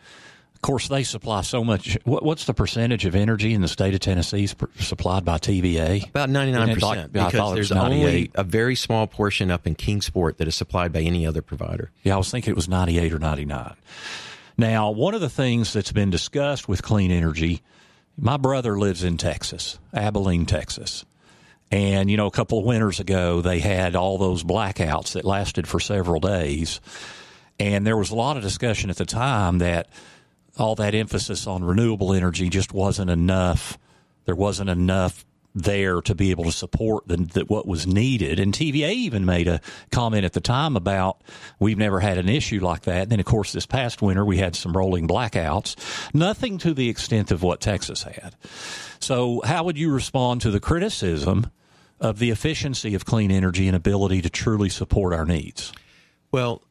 [0.66, 1.96] course, they supply so much.
[2.04, 6.08] What, what's the percentage of energy in the state of Tennessee supplied by TVA?
[6.08, 6.82] About 99%.
[6.82, 11.00] Like, because there's only a very small portion up in Kingsport that is supplied by
[11.00, 11.92] any other provider.
[12.02, 13.76] Yeah, I was thinking it was 98 or 99.
[14.58, 17.62] Now, one of the things that's been discussed with clean energy,
[18.18, 21.04] my brother lives in Texas, Abilene, Texas.
[21.70, 25.68] And, you know, a couple of winters ago, they had all those blackouts that lasted
[25.68, 26.80] for several days.
[27.60, 29.88] And there was a lot of discussion at the time that
[30.58, 33.78] all that emphasis on renewable energy just wasn't enough.
[34.24, 35.24] There wasn't enough
[35.56, 38.38] there to be able to support the, the, what was needed.
[38.38, 41.22] And TVA even made a comment at the time about
[41.58, 43.02] we've never had an issue like that.
[43.02, 45.74] And then, of course, this past winter we had some rolling blackouts.
[46.14, 48.36] Nothing to the extent of what Texas had.
[49.00, 51.50] So, how would you respond to the criticism
[52.00, 55.72] of the efficiency of clean energy and ability to truly support our needs?
[56.30, 56.62] Well,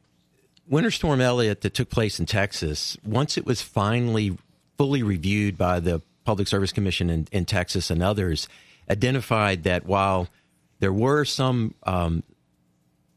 [0.68, 4.36] Winter Storm Elliott that took place in Texas, once it was finally
[4.76, 8.48] fully reviewed by the Public Service Commission in, in Texas and others,
[8.90, 10.28] identified that while
[10.80, 12.22] there were some um,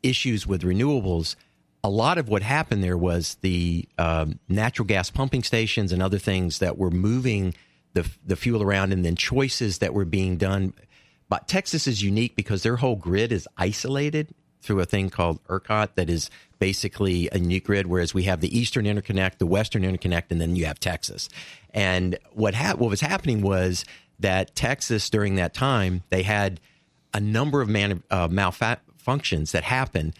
[0.04, 1.36] issues with renewables,
[1.84, 6.20] a lot of what happened there was the um, natural gas pumping stations and other
[6.20, 7.54] things that were moving
[7.94, 10.74] the, the fuel around, and then choices that were being done.
[11.28, 14.30] But Texas is unique because their whole grid is isolated
[14.62, 18.58] through a thing called ERCOT that is basically a unique grid, whereas we have the
[18.58, 21.30] Eastern Interconnect, the Western Interconnect, and then you have Texas.
[21.74, 23.86] And what ha- what was happening was
[24.20, 26.60] that Texas during that time they had
[27.14, 30.14] a number of man- uh, malfunctions that happened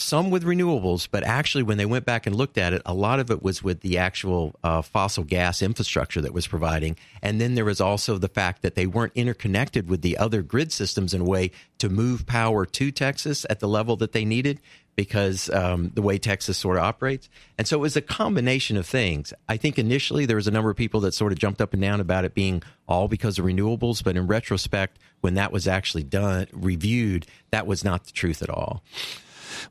[0.00, 3.18] some with renewables, but actually, when they went back and looked at it, a lot
[3.18, 6.96] of it was with the actual uh, fossil gas infrastructure that was providing.
[7.20, 10.72] And then there was also the fact that they weren't interconnected with the other grid
[10.72, 14.60] systems in a way to move power to Texas at the level that they needed
[14.94, 17.28] because um, the way Texas sort of operates.
[17.56, 19.32] And so it was a combination of things.
[19.48, 21.80] I think initially there was a number of people that sort of jumped up and
[21.82, 26.02] down about it being all because of renewables, but in retrospect, when that was actually
[26.02, 28.82] done, reviewed, that was not the truth at all.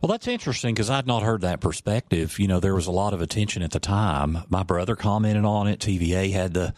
[0.02, 2.40] Well, that's interesting because I'd not heard that perspective.
[2.40, 4.40] You know, there was a lot of attention at the time.
[4.50, 5.80] My brother commented on it.
[5.80, 6.74] TVA had the,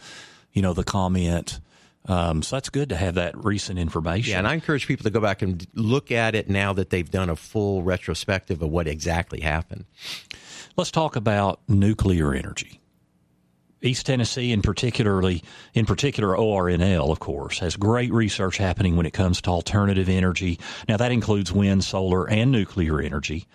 [0.52, 1.60] you know, the comment.
[2.06, 4.32] Um, so that's good to have that recent information.
[4.32, 7.10] Yeah, and I encourage people to go back and look at it now that they've
[7.10, 9.84] done a full retrospective of what exactly happened.
[10.76, 12.80] Let's talk about nuclear energy.
[13.82, 15.42] East Tennessee, in particularly
[15.74, 20.58] in particular ORNL, of course, has great research happening when it comes to alternative energy.
[20.88, 23.46] Now that includes wind, solar, and nuclear energy.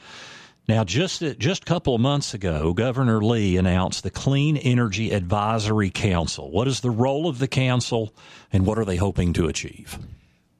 [0.67, 5.91] Now, just just a couple of months ago, Governor Lee announced the Clean Energy Advisory
[5.91, 6.49] Council.
[6.49, 8.15] What is the role of the council,
[8.51, 9.99] and what are they hoping to achieve?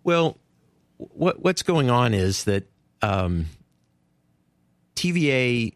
[0.04, 0.38] Well,
[0.97, 2.69] what, what's going on is that
[3.01, 3.47] um,
[4.95, 5.73] TVA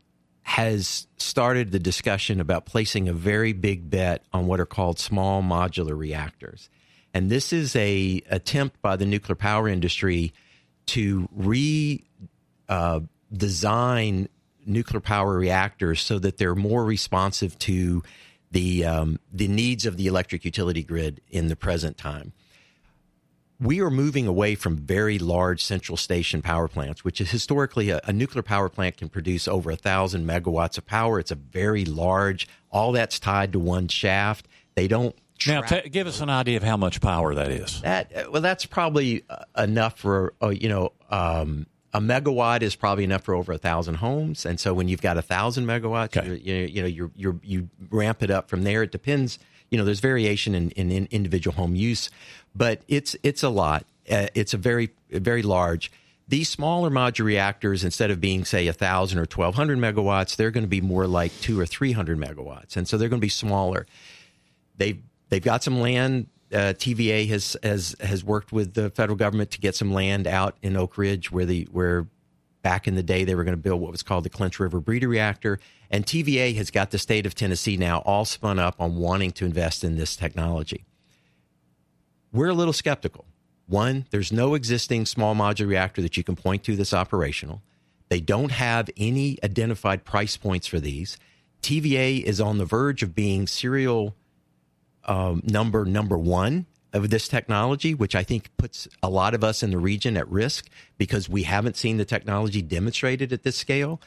[0.50, 5.44] has started the discussion about placing a very big bet on what are called small
[5.44, 6.72] modular reactors.
[7.14, 10.34] And this is a attempt by the nuclear power industry
[10.88, 12.04] to re
[12.68, 13.02] uh,
[14.66, 18.02] nuclear power reactors so that they're more responsive to
[18.50, 22.34] the um, the needs of the electric utility grid in the present time
[23.60, 28.00] we are moving away from very large central station power plants, which is historically a,
[28.06, 31.20] a, nuclear power plant can produce over a thousand megawatts of power.
[31.20, 34.48] It's a very large, all that's tied to one shaft.
[34.76, 35.16] They don't.
[35.48, 37.82] Now, t- give us an idea of how much power that is.
[37.82, 42.76] That uh, well, that's probably uh, enough for uh, you know um, a megawatt is
[42.76, 46.18] probably enough for over a thousand homes, and so when you've got a thousand megawatts,
[46.18, 46.40] okay.
[46.44, 48.84] you you know you you you ramp it up from there.
[48.84, 52.10] It depends you know, there's variation in, in, in individual home use,
[52.56, 53.86] but it's it's a lot.
[54.10, 55.92] Uh, it's a very very large.
[56.28, 60.64] These smaller modular reactors, instead of being say thousand or twelve hundred megawatts, they're going
[60.64, 63.30] to be more like two or three hundred megawatts, and so they're going to be
[63.30, 63.86] smaller.
[64.78, 66.28] They've they've got some land.
[66.52, 70.58] Uh, TVA has has has worked with the federal government to get some land out
[70.64, 72.08] in Oak Ridge where the where
[72.62, 74.80] back in the day, they were going to build what was called the Clinch River
[74.80, 75.60] Breeder Reactor.
[75.90, 79.46] And TVA has got the state of Tennessee now all spun up on wanting to
[79.46, 80.86] invest in this technology.
[82.32, 83.26] We're a little skeptical.
[83.68, 87.62] One, there's no existing small modular reactor that you can point to that's operational.
[88.10, 91.18] They don't have any identified price points for these.
[91.62, 94.16] TVA is on the verge of being serial
[95.06, 99.62] um, number number one of this technology, which I think puts a lot of us
[99.62, 104.02] in the region at risk because we haven't seen the technology demonstrated at this scale.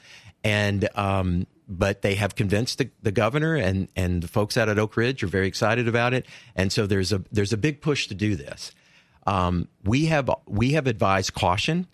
[0.45, 4.79] And um, but they have convinced the, the, governor and and the folks out at
[4.79, 6.27] Oak Ridge are very excited about it.
[6.57, 8.73] And so there's a there's a big push to do this.
[9.27, 11.87] Um, we have we have advised caution.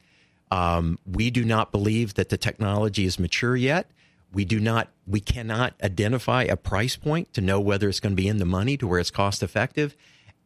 [0.51, 3.91] Um, we do not believe that the technology is mature yet.
[4.33, 8.23] We do not we cannot identify a price point to know whether it's going to
[8.23, 9.97] be in the money to where it's cost effective.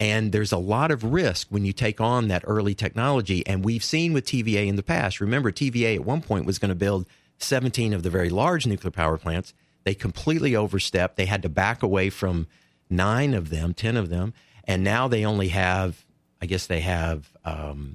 [0.03, 3.47] And there's a lot of risk when you take on that early technology.
[3.47, 5.21] And we've seen with TVA in the past.
[5.21, 7.07] Remember, TVA at one point was going to build
[7.39, 9.55] 17 of the very large nuclear power plants.
[9.85, 11.15] They completely overstepped.
[11.15, 12.49] They had to back away from
[12.91, 14.35] nine of them, 10 of them.
[14.65, 16.05] And now they only have,
[16.41, 17.95] I guess they have um,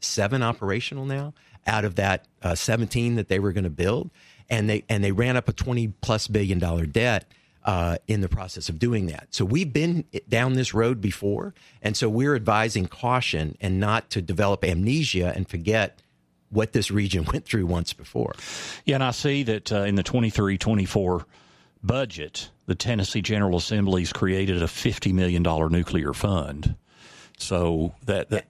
[0.00, 1.32] seven operational now
[1.66, 4.10] out of that uh, 17 that they were going to build.
[4.50, 7.32] And they, and they ran up a 20 plus billion dollar debt.
[7.66, 9.26] Uh, in the process of doing that.
[9.30, 11.52] So we've been down this road before.
[11.82, 16.00] And so we're advising caution and not to develop amnesia and forget
[16.50, 18.36] what this region went through once before.
[18.84, 21.26] Yeah, and I see that uh, in the 23 24
[21.82, 26.76] budget, the Tennessee General Assembly's created a $50 million nuclear fund.
[27.38, 28.46] So that, that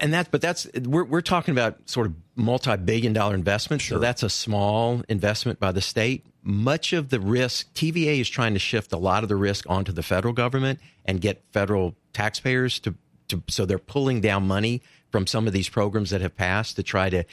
[0.00, 3.82] and that, but that's we're we're talking about sort of multi-billion dollar investment.
[3.82, 3.96] Sure.
[3.96, 6.24] So that's a small investment by the state.
[6.42, 9.92] Much of the risk, TVA is trying to shift a lot of the risk onto
[9.92, 12.94] the federal government and get federal taxpayers to,
[13.28, 16.82] to so they're pulling down money from some of these programs that have passed to
[16.82, 17.24] try to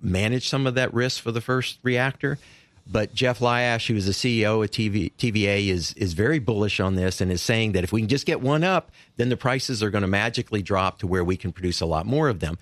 [0.00, 2.38] manage some of that risk for the first reactor.
[2.86, 6.96] But Jeff Lyash, who is the CEO of TV, TVA, is is very bullish on
[6.96, 9.82] this and is saying that if we can just get one up, then the prices
[9.82, 12.58] are going to magically drop to where we can produce a lot more of them.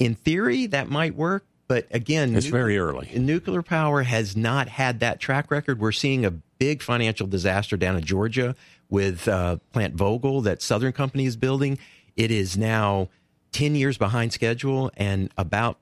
[0.00, 3.10] In theory, that might work, but again, it's very early.
[3.14, 5.78] Nuclear power has not had that track record.
[5.78, 8.54] We're seeing a big financial disaster down in Georgia
[8.90, 11.78] with uh, Plant Vogtle that Southern Company is building.
[12.16, 13.08] It is now
[13.52, 15.78] 10 years behind schedule and about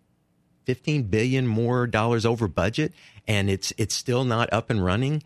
[0.67, 2.93] 15 billion more dollars over budget
[3.27, 5.23] and it's it's still not up and running.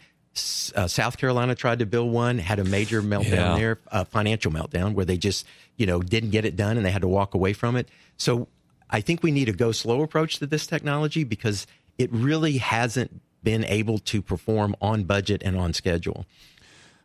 [0.75, 3.57] Uh, South Carolina tried to build one, had a major meltdown yeah.
[3.57, 5.47] there, a financial meltdown where they just,
[5.77, 7.89] you know, didn't get it done and they had to walk away from it.
[8.17, 8.49] So
[8.91, 11.67] I think we need a go slow approach to this technology because
[11.99, 16.27] it really hasn't been able to perform on budget and on schedule.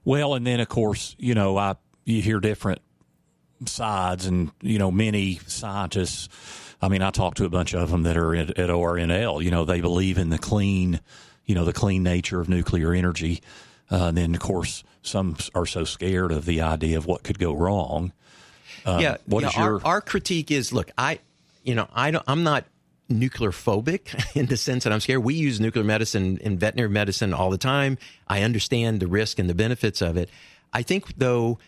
[0.05, 1.75] Well, and then of course, you know, I
[2.05, 2.81] you hear different
[3.65, 6.29] sides, and you know, many scientists.
[6.81, 9.43] I mean, I talked to a bunch of them that are at, at ORNL.
[9.43, 11.01] You know, they believe in the clean,
[11.45, 13.41] you know, the clean nature of nuclear energy.
[13.91, 17.37] Uh, and then, of course, some are so scared of the idea of what could
[17.37, 18.13] go wrong.
[18.85, 19.75] Um, yeah, what yeah, your...
[19.75, 21.19] our, our critique is look, I,
[21.69, 22.65] you know, I don't, I'm not
[23.09, 25.23] nuclear phobic in the sense that I'm scared.
[25.23, 27.99] We use nuclear medicine in veterinary medicine all the time.
[28.27, 30.31] I understand the risk and the benefits of it.
[30.73, 31.59] I think, though,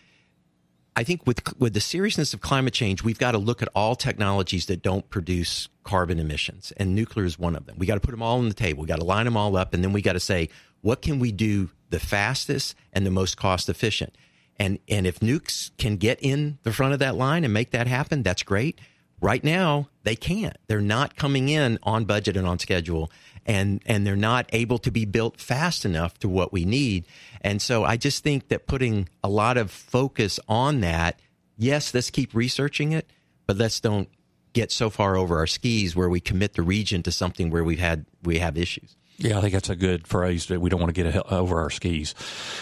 [0.96, 3.94] I think with with the seriousness of climate change, we've got to look at all
[3.94, 7.76] technologies that don't produce carbon emissions, and nuclear is one of them.
[7.78, 8.82] We got to put them all on the table.
[8.82, 10.48] We got to line them all up, and then we got to say
[10.80, 14.16] what can we do the fastest and the most cost efficient.
[14.58, 17.86] And and if nukes can get in the front of that line and make that
[17.86, 18.80] happen, that's great.
[19.22, 20.56] Right now, they can't.
[20.66, 23.10] They're not coming in on budget and on schedule
[23.46, 27.06] and and they're not able to be built fast enough to what we need.
[27.40, 31.20] And so I just think that putting a lot of focus on that,
[31.56, 33.10] yes, let's keep researching it,
[33.46, 34.08] but let's don't
[34.52, 37.78] get so far over our skis where we commit the region to something where we've
[37.78, 38.96] had we have issues.
[39.18, 41.70] Yeah, I think that's a good phrase that we don't want to get over our
[41.70, 42.14] skis.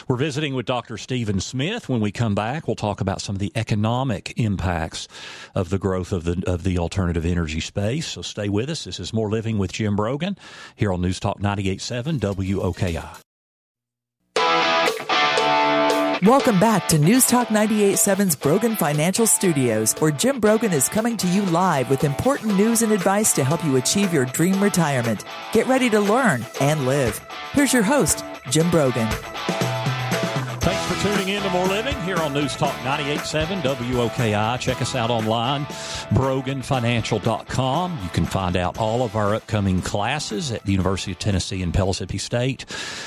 [0.08, 0.98] We're visiting with Dr.
[0.98, 1.88] Stephen Smith.
[1.88, 5.08] When we come back, we'll talk about some of the economic impacts
[5.54, 8.06] of the growth of the of the alternative energy space.
[8.06, 8.84] So stay with us.
[8.84, 10.36] This is More Living with Jim Brogan
[10.76, 13.29] here on News Talk 98.7 WOKI.
[16.22, 21.26] Welcome back to News Talk 98.7's Brogan Financial Studios, where Jim Brogan is coming to
[21.28, 25.24] you live with important news and advice to help you achieve your dream retirement.
[25.54, 27.18] Get ready to learn and live.
[27.52, 29.08] Here's your host, Jim Brogan
[31.00, 34.60] tuning in to More Living here on News Talk 98.7 WOKI.
[34.60, 37.98] Check us out online, broganfinancial.com.
[38.02, 41.72] You can find out all of our upcoming classes at the University of Tennessee in
[41.72, 42.66] Pellissippi State.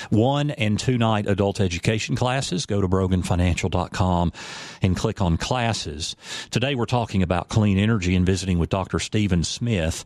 [0.09, 2.65] One and two night adult education classes.
[2.65, 4.33] Go to broganfinancial.com
[4.81, 6.15] and click on classes.
[6.49, 8.97] Today we're talking about clean energy and visiting with Dr.
[8.97, 10.03] Stephen Smith.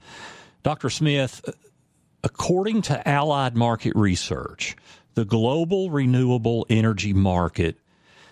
[0.61, 0.89] Dr.
[0.89, 1.41] Smith,
[2.21, 4.75] according to Allied Market Research,
[5.17, 7.75] the global renewable energy market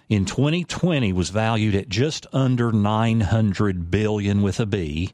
[0.07, 5.11] in 2020 was valued at just under 900 billion with a B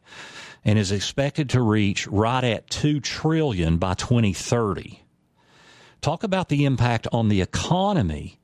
[0.66, 5.02] and is expected to reach right at 2 trillion by 2030.
[6.02, 8.38] Talk about the impact on the economy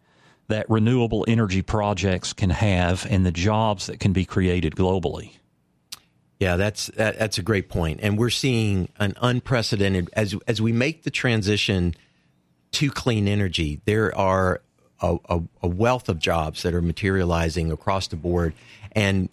[0.47, 5.33] that renewable energy projects can have and the jobs that can be created globally.
[6.39, 10.71] Yeah, that's that, that's a great point, and we're seeing an unprecedented as as we
[10.71, 11.95] make the transition
[12.73, 13.81] to clean energy.
[13.85, 14.61] There are
[15.01, 18.53] a, a, a wealth of jobs that are materializing across the board,
[18.93, 19.29] and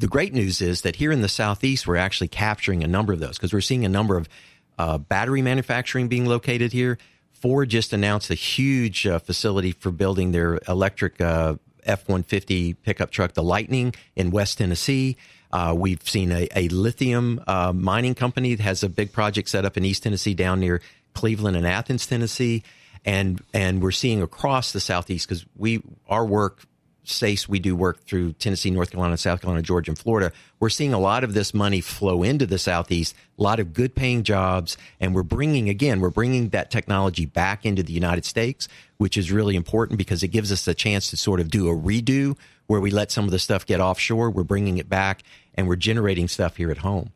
[0.00, 3.20] the great news is that here in the southeast, we're actually capturing a number of
[3.20, 4.28] those because we're seeing a number of
[4.78, 6.96] uh, battery manufacturing being located here.
[7.32, 13.10] Ford just announced a huge uh, facility for building their electric uh, F 150 pickup
[13.10, 15.16] truck, the Lightning, in West Tennessee.
[15.52, 19.64] Uh, we've seen a, a lithium uh, mining company that has a big project set
[19.64, 20.80] up in East Tennessee down near
[21.14, 22.62] Cleveland and Athens, Tennessee.
[23.04, 26.66] And, and we're seeing across the Southeast because we, our work
[27.04, 30.32] SACE, we do work through Tennessee, North Carolina, South Carolina, Georgia, and Florida.
[30.58, 33.94] We're seeing a lot of this money flow into the Southeast, a lot of good
[33.94, 34.76] paying jobs.
[35.00, 39.32] And we're bringing, again, we're bringing that technology back into the United States, which is
[39.32, 42.36] really important because it gives us a chance to sort of do a redo
[42.66, 44.30] where we let some of the stuff get offshore.
[44.30, 45.22] We're bringing it back
[45.54, 47.12] and we're generating stuff here at home.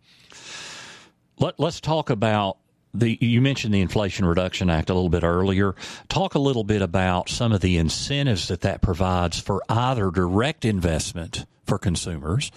[1.39, 2.59] Let, us talk about
[2.95, 5.75] the, you mentioned the Inflation Reduction Act a little bit earlier.
[6.09, 10.65] Talk a little bit about some of the incentives that that provides for either direct
[10.65, 12.53] investment for consumers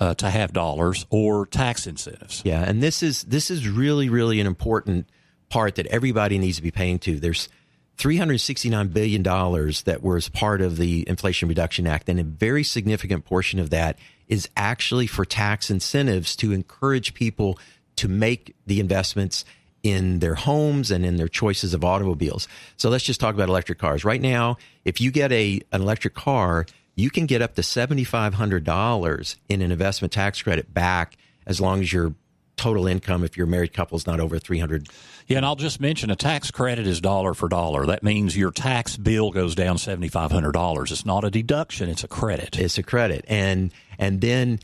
[0.00, 2.42] uh, to have dollars or tax incentives.
[2.44, 5.08] Yeah, and this is this is really really an important
[5.50, 7.20] part that everybody needs to be paying to.
[7.20, 7.48] There's
[7.96, 13.24] 369 billion dollars that was part of the Inflation Reduction Act, and a very significant
[13.24, 17.58] portion of that is actually for tax incentives to encourage people
[17.96, 19.44] to make the investments
[19.84, 22.48] in their homes and in their choices of automobiles.
[22.76, 24.04] So let's just talk about electric cars.
[24.04, 26.66] Right now, if you get a an electric car,
[26.96, 31.16] you can get up to $7500 in an investment tax credit back
[31.46, 32.14] as long as your
[32.56, 34.88] total income if you're a married couple is not over 300
[35.26, 37.84] yeah and i'll just mention a tax credit is dollar for dollar.
[37.84, 42.56] That means your tax bill goes down $7500 it's not a deduction it's a credit.
[42.56, 43.24] It's a credit.
[43.26, 44.60] And and then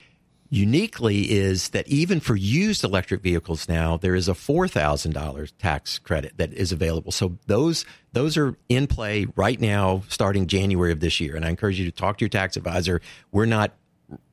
[0.51, 6.35] uniquely is that even for used electric vehicles now, there is a $4,000 tax credit
[6.37, 7.13] that is available.
[7.13, 11.37] So those, those are in play right now, starting January of this year.
[11.37, 13.01] And I encourage you to talk to your tax advisor.
[13.31, 13.73] We're not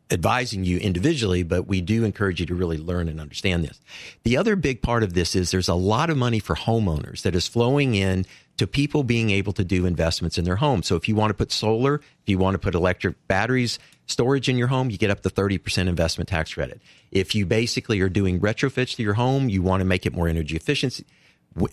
[0.10, 3.80] advising you individually, but we do encourage you to really learn and understand this.
[4.24, 7.36] The other big part of this is there's a lot of money for homeowners that
[7.36, 8.26] is flowing in
[8.58, 10.82] to people being able to do investments in their home.
[10.82, 14.50] So if you want to put solar, if you want to put electric batteries, storage
[14.50, 16.82] in your home, you get up to 30% investment tax credit.
[17.12, 20.28] If you basically are doing retrofits to your home, you want to make it more
[20.28, 21.02] energy efficient,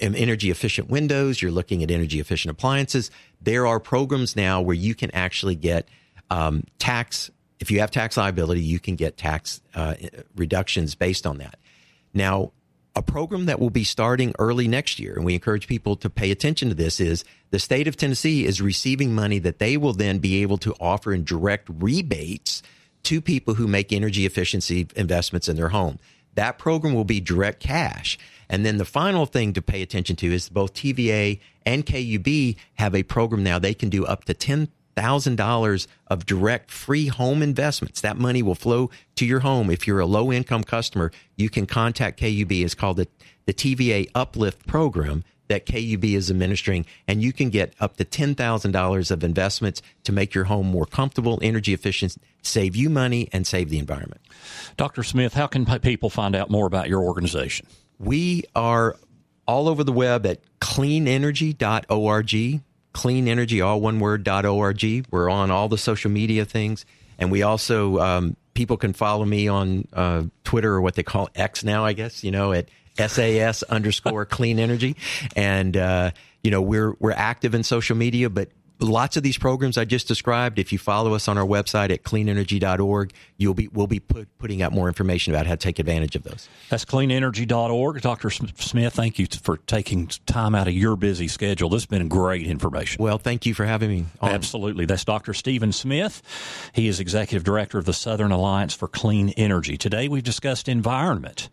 [0.01, 3.11] energy efficient windows, you're looking at energy efficient appliances.
[3.41, 5.89] There are programs now where you can actually get
[6.30, 7.30] um, tax.
[7.61, 9.95] If you have tax liability, you can get tax uh,
[10.37, 11.57] reductions based on that.
[12.12, 12.53] Now,
[12.97, 16.31] a program that will be starting early next year, and we encourage people to pay
[16.31, 20.19] attention to this, is the state of Tennessee is receiving money that they will then
[20.19, 22.63] be able to offer in direct rebates
[23.05, 25.99] to people who make energy efficiency investments in their home.
[26.35, 28.19] That program will be direct cash.
[28.49, 32.95] And then the final thing to pay attention to is both TVA and KUB have
[32.95, 38.01] a program now they can do up to 10 $1,000 of direct free home investments.
[38.01, 39.71] That money will flow to your home.
[39.71, 42.65] If you're a low income customer, you can contact KUB.
[42.65, 43.09] It's called the,
[43.47, 49.11] the TVA Uplift Program that KUB is administering, and you can get up to $10,000
[49.11, 53.69] of investments to make your home more comfortable, energy efficient, save you money, and save
[53.69, 54.23] the environment.
[54.77, 55.03] Dr.
[55.03, 57.67] Smith, how can people find out more about your organization?
[57.99, 58.97] We are
[59.47, 62.63] all over the web at cleanenergy.org
[62.95, 65.07] clean energy, all one word, .org.
[65.11, 66.87] We're on all the social media things.
[67.19, 71.29] And we also, um, people can follow me on uh, Twitter or what they call
[71.35, 74.97] X now, I guess, you know, at SACE underscore clean energy.
[75.37, 78.49] And, uh, you know, we're, we're active in social media, but
[78.81, 82.03] lots of these programs I just described, if you follow us on our website at
[82.03, 86.16] cleanenergy.org, you'll be we'll be put, putting out more information about how to take advantage
[86.16, 86.49] of those.
[86.70, 88.01] That's cleanenergy.org.
[88.01, 88.31] Dr.
[88.31, 91.68] Smith, thank you for taking time out of your busy schedule.
[91.68, 93.03] This has been great information.
[93.03, 94.07] Well, thank you for having me.
[94.20, 94.31] On.
[94.31, 94.85] Absolutely.
[94.85, 95.35] That's Dr.
[95.35, 96.22] Stephen Smith.
[96.72, 99.77] He is executive director of the Southern Alliance for Clean Energy.
[99.77, 101.49] Today we've discussed environment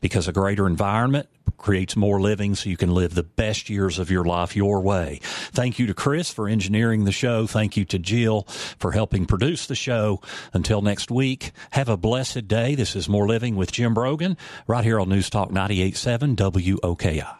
[0.00, 1.28] because a greater environment
[1.60, 5.20] creates more living so you can live the best years of your life your way.
[5.22, 7.46] Thank you to Chris for engineering the show.
[7.46, 8.42] Thank you to Jill
[8.78, 10.20] for helping produce the show.
[10.52, 12.74] Until next week, have a blessed day.
[12.74, 14.36] This is More Living with Jim Brogan
[14.66, 17.39] right here on News Talk 987 WOKI.